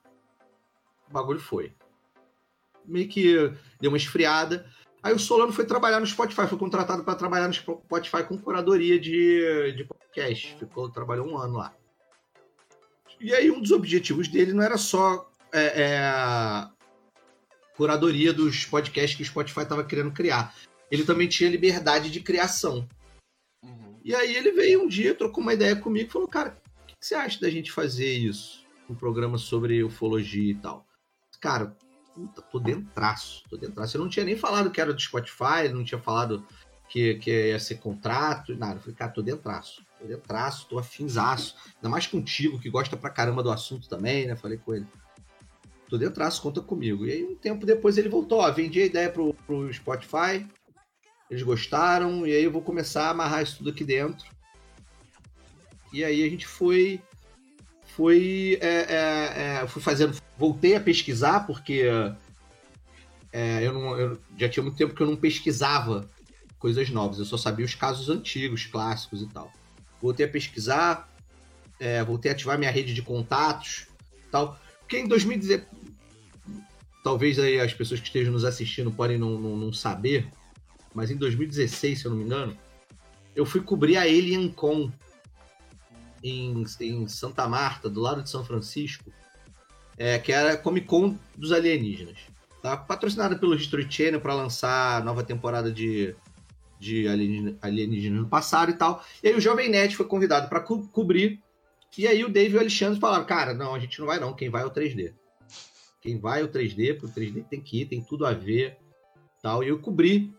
[1.09, 1.73] o bagulho foi.
[2.85, 3.35] Meio que
[3.81, 4.71] deu uma esfriada.
[5.05, 8.99] Aí o Solano foi trabalhar no Spotify, foi contratado para trabalhar no Spotify com curadoria
[8.99, 10.57] de, de podcast.
[10.59, 11.75] Ficou, trabalhou um ano lá.
[13.21, 16.69] E aí um dos objetivos dele não era só é, é,
[17.77, 20.55] curadoria dos podcasts que o Spotify estava querendo criar.
[20.91, 22.89] Ele também tinha liberdade de criação.
[23.63, 24.01] Uhum.
[24.03, 26.95] E aí ele veio um dia, trocou uma ideia comigo e falou, cara, o que
[26.99, 28.65] que você acha da gente fazer isso?
[28.89, 30.87] Um programa sobre ufologia e tal.
[31.43, 31.77] Cara,
[32.15, 33.97] puta, tô dentraço, tô dentraço.
[33.97, 36.47] Eu não tinha nem falado que era do Spotify, não tinha falado
[36.89, 38.77] que, que ia ser contrato, nada.
[38.77, 39.85] Eu falei, cara, tô dentraço.
[39.99, 41.57] Tô dentraço, tô afinzaço.
[41.77, 44.37] Ainda mais contigo, que gosta pra caramba do assunto também, né?
[44.37, 44.87] Falei com ele.
[45.89, 47.07] Tô dentraço, conta comigo.
[47.07, 50.47] E aí, um tempo depois, ele voltou, ó, vendi a ideia pro, pro Spotify.
[51.31, 54.27] Eles gostaram, e aí eu vou começar a amarrar isso tudo aqui dentro.
[55.93, 57.01] E aí a gente foi.
[57.97, 58.59] Foi.
[58.61, 60.17] É, é, é, fui fazendo.
[60.37, 61.85] Voltei a pesquisar, porque
[63.33, 66.09] é, eu, não, eu já tinha muito tempo que eu não pesquisava
[66.59, 67.19] coisas novas.
[67.19, 69.53] Eu só sabia os casos antigos, clássicos e tal.
[70.03, 71.09] Voltei a pesquisar,
[71.79, 73.87] é, voltei a ativar minha rede de contatos
[74.31, 74.59] tal.
[74.81, 75.65] Porque em 2019.
[77.05, 80.27] Talvez aí as pessoas que estejam nos assistindo podem não, não, não saber,
[80.95, 82.57] mas em 2016, se eu não me engano,
[83.37, 84.91] eu fui cobrir a Alien Con
[86.25, 89.12] em, em Santa Marta, do lado de São Francisco,
[89.99, 92.16] é, que era a Comic Con dos alienígenas.
[92.62, 96.16] Tá patrocinada pelo History Channel para lançar a nova temporada de,
[96.81, 99.05] de Alienígena, Alienígena no passado e tal.
[99.22, 101.43] E aí o Jovem Nerd foi convidado para co cobrir.
[101.97, 104.33] E aí o Dave e o Alexandre falaram: cara, não, a gente não vai não,
[104.33, 105.12] quem vai é o 3D.
[106.01, 108.79] Quem vai é o 3D, porque o 3D tem que ir, tem tudo a ver.
[109.43, 110.35] tal E eu cobri.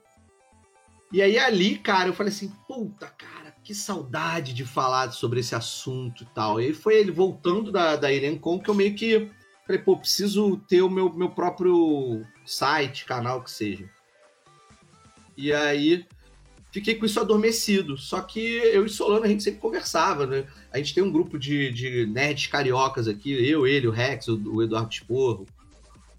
[1.12, 3.35] E aí ali, cara, eu falei assim: puta, cara,
[3.66, 6.62] que saudade de falar sobre esse assunto e tal.
[6.62, 9.30] E foi ele voltando da, da Alien Con que eu meio que
[9.66, 13.90] falei: pô, preciso ter o meu, meu próprio site, canal que seja.
[15.36, 16.06] E aí
[16.72, 17.98] fiquei com isso adormecido.
[17.98, 20.46] Só que eu e Solano a gente sempre conversava, né?
[20.72, 24.38] A gente tem um grupo de, de nerds cariocas aqui, eu, ele, o Rex, o,
[24.46, 25.48] o Eduardo Esporro,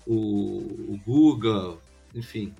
[0.05, 1.79] o, o Guga,
[2.13, 2.53] enfim.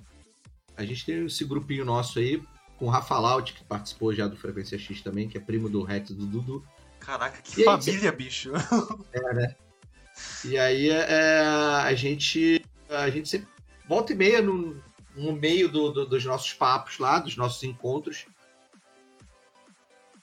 [0.77, 2.41] A gente tem esse grupinho nosso aí,
[2.77, 5.83] com o Rafa Laut, que participou já do Frequência X também, que é primo do
[5.83, 6.63] Rex do Dudu.
[6.99, 8.51] Caraca, que e família, aí, bicho.
[9.13, 9.55] É, né?
[10.45, 13.47] E aí é, a gente a gente sempre
[13.87, 14.81] volta e meia no,
[15.15, 18.25] no meio do, do, dos nossos papos lá, dos nossos encontros,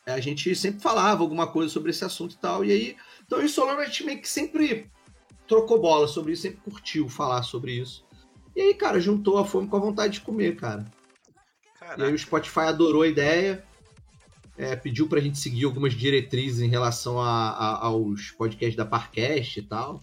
[0.07, 2.65] a gente sempre falava alguma coisa sobre esse assunto e tal.
[2.65, 4.91] E aí, então em Solano a gente meio que sempre
[5.47, 8.05] trocou bola sobre isso, sempre curtiu falar sobre isso.
[8.55, 10.85] E aí, cara, juntou a fome com a vontade de comer, cara.
[11.85, 12.03] Caraca.
[12.03, 13.63] E aí o Spotify adorou a ideia,
[14.57, 19.61] é, pediu pra gente seguir algumas diretrizes em relação a, a, aos podcasts da Parcast
[19.61, 20.03] e tal.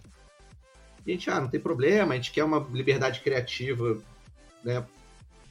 [1.04, 3.98] E a gente, ah, não tem problema, a gente quer uma liberdade criativa
[4.62, 4.86] né,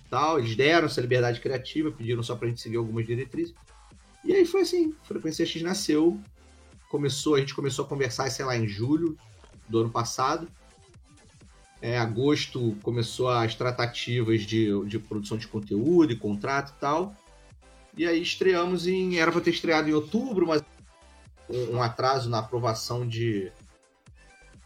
[0.09, 0.39] tal.
[0.39, 3.53] Eles deram essa liberdade criativa, pediram só pra gente seguir algumas diretrizes.
[4.23, 6.17] E aí foi assim, Frequência X nasceu,
[6.89, 9.17] começou, a gente começou a conversar, sei lá, em julho
[9.67, 10.47] do ano passado.
[11.81, 17.15] É, agosto começou as tratativas de, de produção de conteúdo e contrato e tal.
[17.97, 19.17] E aí estreamos em.
[19.17, 20.63] Era para ter estreado em outubro, mas
[21.49, 23.51] um, atraso na aprovação de,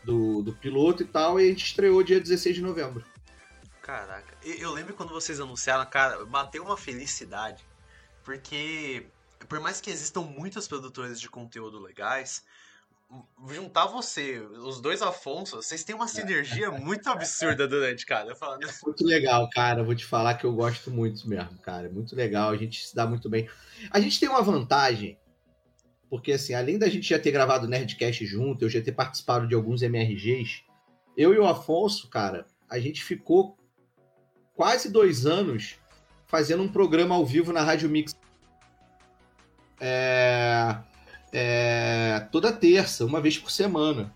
[0.04, 3.04] do, do piloto e tal, e a gente estreou dia 16 de novembro.
[3.82, 7.64] Caraca, eu lembro quando vocês anunciaram, cara, bateu uma felicidade,
[8.24, 9.06] porque
[9.48, 12.44] por mais que existam muitos produtores de conteúdo legais,
[13.50, 18.36] juntar você, os dois Afonso, vocês têm uma sinergia muito absurda durante, cara.
[18.36, 18.64] Falando...
[18.64, 19.84] É muito legal, cara.
[19.84, 21.90] Vou te falar que eu gosto muito mesmo, cara.
[21.90, 23.48] Muito legal, a gente se dá muito bem.
[23.92, 25.18] A gente tem uma vantagem,
[26.10, 29.56] porque assim, além da gente já ter gravado Nerdcast junto, eu já ter participado de
[29.56, 30.64] alguns MRGs,
[31.16, 33.58] eu e o Afonso, cara, a gente ficou
[34.56, 35.78] quase dois anos
[36.26, 38.16] fazendo um programa ao vivo na Rádio Mix.
[39.80, 40.76] É,
[41.32, 44.14] é, toda terça, uma vez por semana.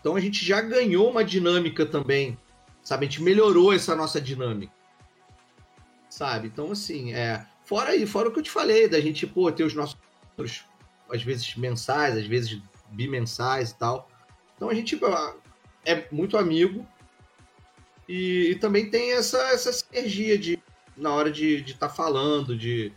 [0.00, 2.38] Então a gente já ganhou uma dinâmica também,
[2.82, 3.06] sabe?
[3.06, 4.72] A gente melhorou essa nossa dinâmica,
[6.08, 6.48] sabe?
[6.48, 9.64] Então, assim, é, fora aí, fora o que eu te falei, da gente, pô, ter
[9.64, 9.96] os nossos,
[11.08, 14.10] às vezes mensais, às vezes bimensais e tal.
[14.56, 14.98] Então a gente
[15.84, 16.86] é muito amigo,
[18.08, 20.58] e, e, também tem essa, essa sinergia de,
[20.96, 22.92] na hora de estar tá falando, de,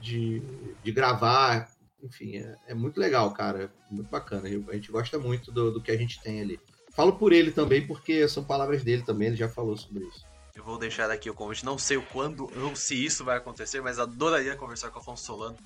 [0.00, 0.42] de,
[0.82, 1.68] de gravar.
[2.04, 3.72] Enfim, é, é, muito legal, cara.
[3.90, 4.48] Muito bacana.
[4.48, 6.60] A gente gosta muito do, do que a gente tem ali.
[6.94, 10.24] Falo por ele também, porque são palavras dele também, ele já falou sobre isso.
[10.54, 11.64] Eu vou deixar aqui o convite.
[11.64, 15.24] Não sei o quando ou se isso vai acontecer, mas adoraria conversar com o Afonso
[15.24, 15.56] Solano.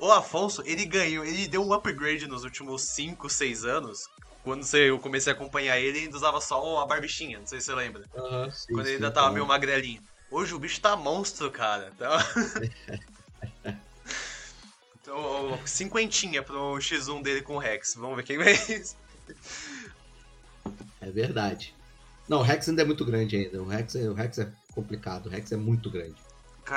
[0.00, 4.00] O Afonso, ele ganhou, ele deu um upgrade nos últimos 5, 6 anos
[4.42, 7.66] quando eu comecei a acompanhar ele, ele ainda usava só a barbichinha, não sei se
[7.66, 8.04] você lembra.
[8.14, 10.02] Uhum, sim, quando ele sim, ainda tava meio magrelinho.
[10.30, 11.92] Hoje o bicho tá monstro, cara.
[11.94, 12.10] Então,
[15.10, 17.94] então cinquentinha pro X1 dele com o Rex.
[17.96, 18.54] Vamos ver quem vai
[21.00, 21.74] É verdade.
[22.28, 23.60] Não, o Rex ainda é muito grande ainda.
[23.60, 25.26] O Rex, é, o Rex é complicado.
[25.26, 26.14] O Rex é muito grande.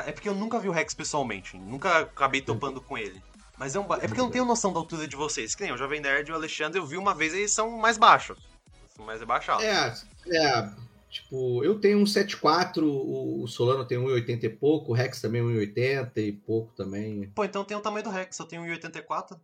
[0.07, 1.55] É porque eu nunca vi o Rex pessoalmente.
[1.55, 3.21] Nunca acabei topando com ele.
[3.57, 3.97] Mas é um ba...
[3.97, 5.53] É porque eu não tenho noção da altura de vocês.
[5.53, 7.69] Que nem o Jovem Nerd e o Alexandre, eu vi uma vez e eles são
[7.77, 8.39] mais baixos.
[8.95, 9.63] São mais baixados.
[9.63, 9.93] É,
[10.35, 10.69] é.
[11.13, 16.17] Tipo, eu tenho um 7.4, o Solano tem 1,80 e pouco, o Rex também 1,80
[16.17, 17.29] e pouco também.
[17.35, 19.39] Pô, então tem o tamanho do Rex, eu tenho 1,84.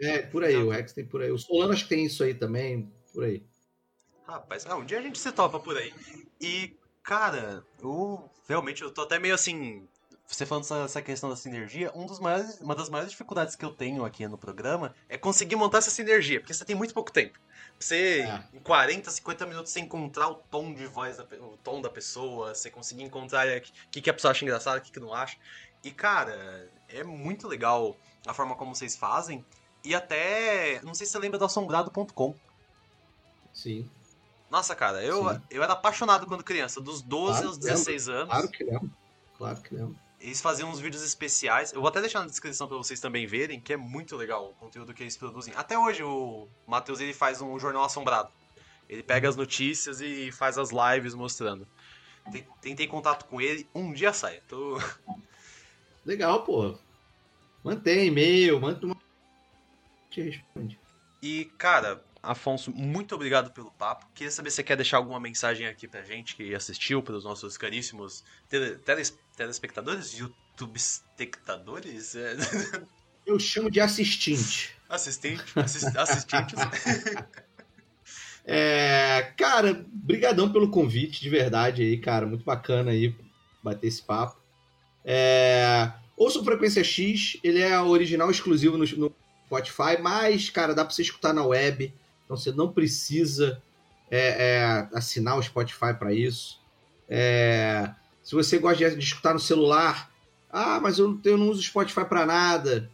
[0.00, 1.32] É, por aí, o Rex tem por aí.
[1.32, 3.44] O Solano acho que tem isso aí também, por aí.
[4.24, 5.92] Rapaz, ah, um dia a gente se topa por aí.
[6.40, 9.88] E, cara, eu realmente eu tô até meio assim,
[10.26, 13.70] você falando essa questão da sinergia, um dos maiores, uma das maiores dificuldades que eu
[13.70, 17.38] tenho aqui no programa é conseguir montar essa sinergia, porque você tem muito pouco tempo.
[17.78, 18.44] Você, é.
[18.54, 22.54] em 40, 50 minutos, você encontrar o tom de voz, da, o tom da pessoa,
[22.54, 25.36] você conseguir encontrar o que, que a pessoa acha engraçado, o que, que não acha.
[25.82, 27.96] E, cara, é muito legal
[28.26, 29.44] a forma como vocês fazem.
[29.84, 32.34] E até, não sei se você lembra do assombrado.com.
[33.52, 33.90] Sim.
[34.48, 38.20] Nossa, cara, eu, eu era apaixonado quando criança, dos 12 claro, aos 16 lembro.
[38.20, 38.30] anos.
[38.30, 38.90] Claro que lembro.
[39.36, 39.96] Claro que lembro.
[40.22, 41.72] Eles faziam uns vídeos especiais.
[41.72, 44.54] Eu vou até deixar na descrição para vocês também verem, que é muito legal o
[44.54, 45.52] conteúdo que eles produzem.
[45.56, 48.30] Até hoje o Matheus ele faz um jornal assombrado.
[48.88, 51.66] Ele pega as notícias e faz as lives mostrando.
[52.60, 54.40] Tentei contato com ele, um dia sai.
[54.46, 54.78] Tô...
[56.06, 56.78] Legal, pô.
[57.64, 58.96] Mantém e-mail, manda uma.
[60.08, 60.78] Te responde.
[61.20, 64.06] E, cara, Afonso, muito obrigado pelo papo.
[64.14, 67.24] Queria saber se você quer deixar alguma mensagem aqui pra gente que assistiu, para os
[67.24, 72.14] nossos caríssimos tele, teles, telespectadores, YouTube espectadores.
[72.14, 72.36] É.
[73.26, 74.72] Eu chamo de assistente.
[74.88, 76.58] Assistente, assist, assistentes.
[78.44, 83.16] é, cara, brigadão pelo convite, de verdade aí, cara, muito bacana aí
[83.62, 84.40] bater esse papo.
[85.04, 89.14] É, ouça o Frequência X, ele é original exclusivo no, no
[89.46, 91.92] Spotify, mas, cara, dá pra você escutar na web.
[92.32, 93.60] Então você não precisa
[94.10, 96.60] é, é, assinar o Spotify para isso.
[97.08, 97.90] É,
[98.22, 100.10] se você gosta de, de, escutar no celular,
[100.50, 102.90] ah, mas eu, eu não uso Spotify para nada.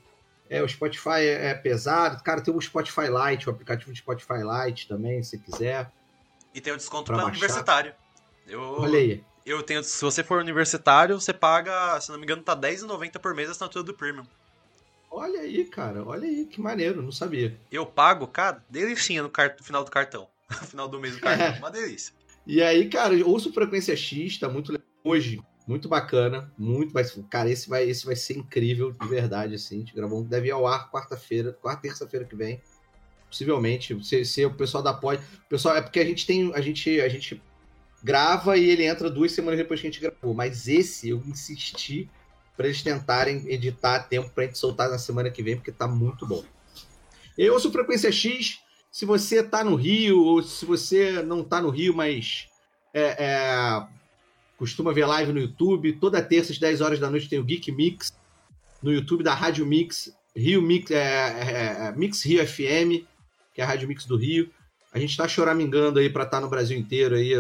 [0.51, 2.23] É, o Spotify é, é, pesado.
[2.25, 5.93] Cara, tem o Spotify Lite, o aplicativo de Spotify Lite também, se quiser.
[6.53, 7.95] E tem o desconto para universitário.
[8.47, 9.25] Eu, Olha aí.
[9.47, 13.35] Eu tenho, se você for universitário, você paga, se não me engano, tá R$10,90 por
[13.35, 14.27] mês a assinatura do Premium.
[15.11, 16.05] Olha aí, cara.
[16.05, 17.59] Olha aí, que maneiro, não sabia.
[17.71, 19.31] Eu pago, cara, delicinha no,
[19.63, 20.29] final do cartão.
[20.49, 21.47] No final do mês do cartão.
[21.47, 21.59] É.
[21.59, 22.15] Uma delícia.
[22.47, 24.87] E aí, cara, ouço Frequência X, tá muito legal.
[25.05, 26.51] Hoje, muito bacana.
[26.57, 29.77] Muito, vai, cara, esse vai, esse vai ser incrível, de verdade, assim.
[29.77, 32.63] A gente gravou, deve ir ao ar quarta-feira, quarta, terça-feira que vem.
[33.27, 34.03] Possivelmente.
[34.03, 35.23] Se, se o pessoal da Pod.
[35.45, 36.51] O pessoal, é porque a gente tem.
[36.55, 37.43] A gente, a gente
[38.03, 40.33] grava e ele entra duas semanas depois que a gente gravou.
[40.33, 42.09] Mas esse eu insisti
[42.59, 45.87] para eles tentarem editar tempo para a gente soltar na semana que vem, porque tá
[45.87, 46.45] muito bom.
[47.39, 48.59] Eu ouço Frequência X.
[48.91, 52.49] Se você tá no Rio, ou se você não tá no Rio, mas
[52.93, 53.87] é, é,
[54.57, 57.71] costuma ver live no YouTube, toda terça às 10 horas da noite tem o Geek
[57.71, 58.13] Mix
[58.83, 63.07] no YouTube da Rádio Mix, Rio Mix, é, é, é Mix Rio FM,
[63.55, 64.51] que é a Rádio Mix do Rio.
[64.93, 67.35] A gente está choramingando aí para estar tá no Brasil inteiro aí,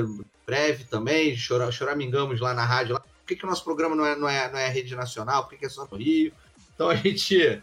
[0.46, 4.28] breve também, choramingamos lá na rádio lá que, que o nosso programa não é, não
[4.28, 5.44] é, não é rede nacional?
[5.44, 6.32] Por que, que é só no Rio?
[6.74, 7.60] Então a gente,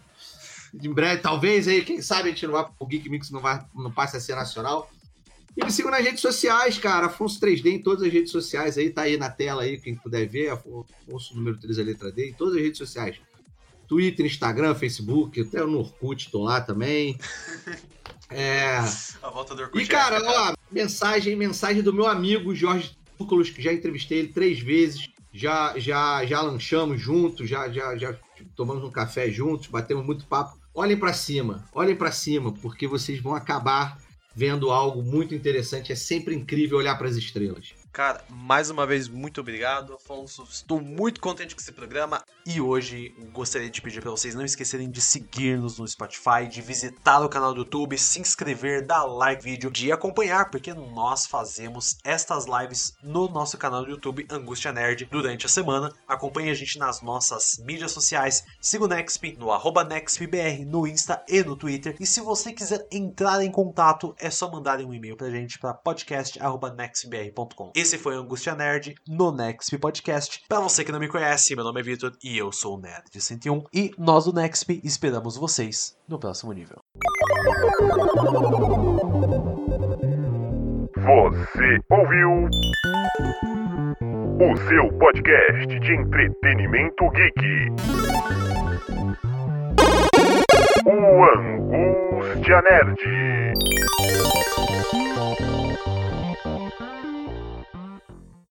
[0.73, 3.65] em breve, talvez aí, quem sabe a gente não vai, o Geek Mix não, vai,
[3.73, 4.89] não passe a ser nacional.
[5.57, 7.07] E me sigam nas redes sociais, cara.
[7.07, 10.27] Afonso 3D em todas as redes sociais aí, tá aí na tela aí, quem puder
[10.27, 10.49] ver.
[10.49, 13.17] Afonso número 3 a letra D, em todas as redes sociais.
[13.87, 17.17] Twitter, Instagram, Facebook, até no Orkut tô lá também.
[18.27, 18.77] É...
[19.21, 19.83] A volta do Orkut.
[19.83, 24.29] E, cara, é ó, mensagem, mensagem do meu amigo Jorge Túculos, que já entrevistei ele
[24.29, 28.15] três vezes já já já lanchamos juntos, já já já
[28.55, 30.57] tomamos um café juntos, batemos muito papo.
[30.73, 33.97] Olhem para cima, olhem para cima, porque vocês vão acabar
[34.33, 35.91] vendo algo muito interessante.
[35.91, 37.73] É sempre incrível olhar para as estrelas.
[37.95, 40.45] Cara, mais uma vez, muito obrigado, Afonso.
[40.51, 42.21] Estou muito contente com esse programa.
[42.45, 47.21] E hoje gostaria de pedir para vocês não esquecerem de seguir-nos no Spotify, de visitar
[47.21, 51.97] o canal do YouTube, se inscrever, dar like no vídeo, de acompanhar, porque nós fazemos
[52.03, 55.89] estas lives no nosso canal do YouTube Angústia Nerd durante a semana.
[56.05, 58.43] Acompanhe a gente nas nossas mídias sociais.
[58.59, 59.87] Siga o Nexp no arroba
[60.67, 61.95] no Insta e no Twitter.
[61.97, 65.73] E se você quiser entrar em contato, é só mandar um e-mail pra gente para
[65.73, 67.71] podcast.nextbr.com.
[67.85, 70.41] Esse foi Angústia Nerd no Nexp Podcast.
[70.49, 73.03] Para você que não me conhece, meu nome é Vitor e eu sou o Nerd
[73.11, 73.63] de 101.
[73.71, 76.79] E nós do Nexp esperamos vocês no próximo nível.
[80.97, 82.49] Você ouviu
[84.41, 87.69] o seu podcast de entretenimento geek.
[90.87, 93.94] O Angústia Nerd.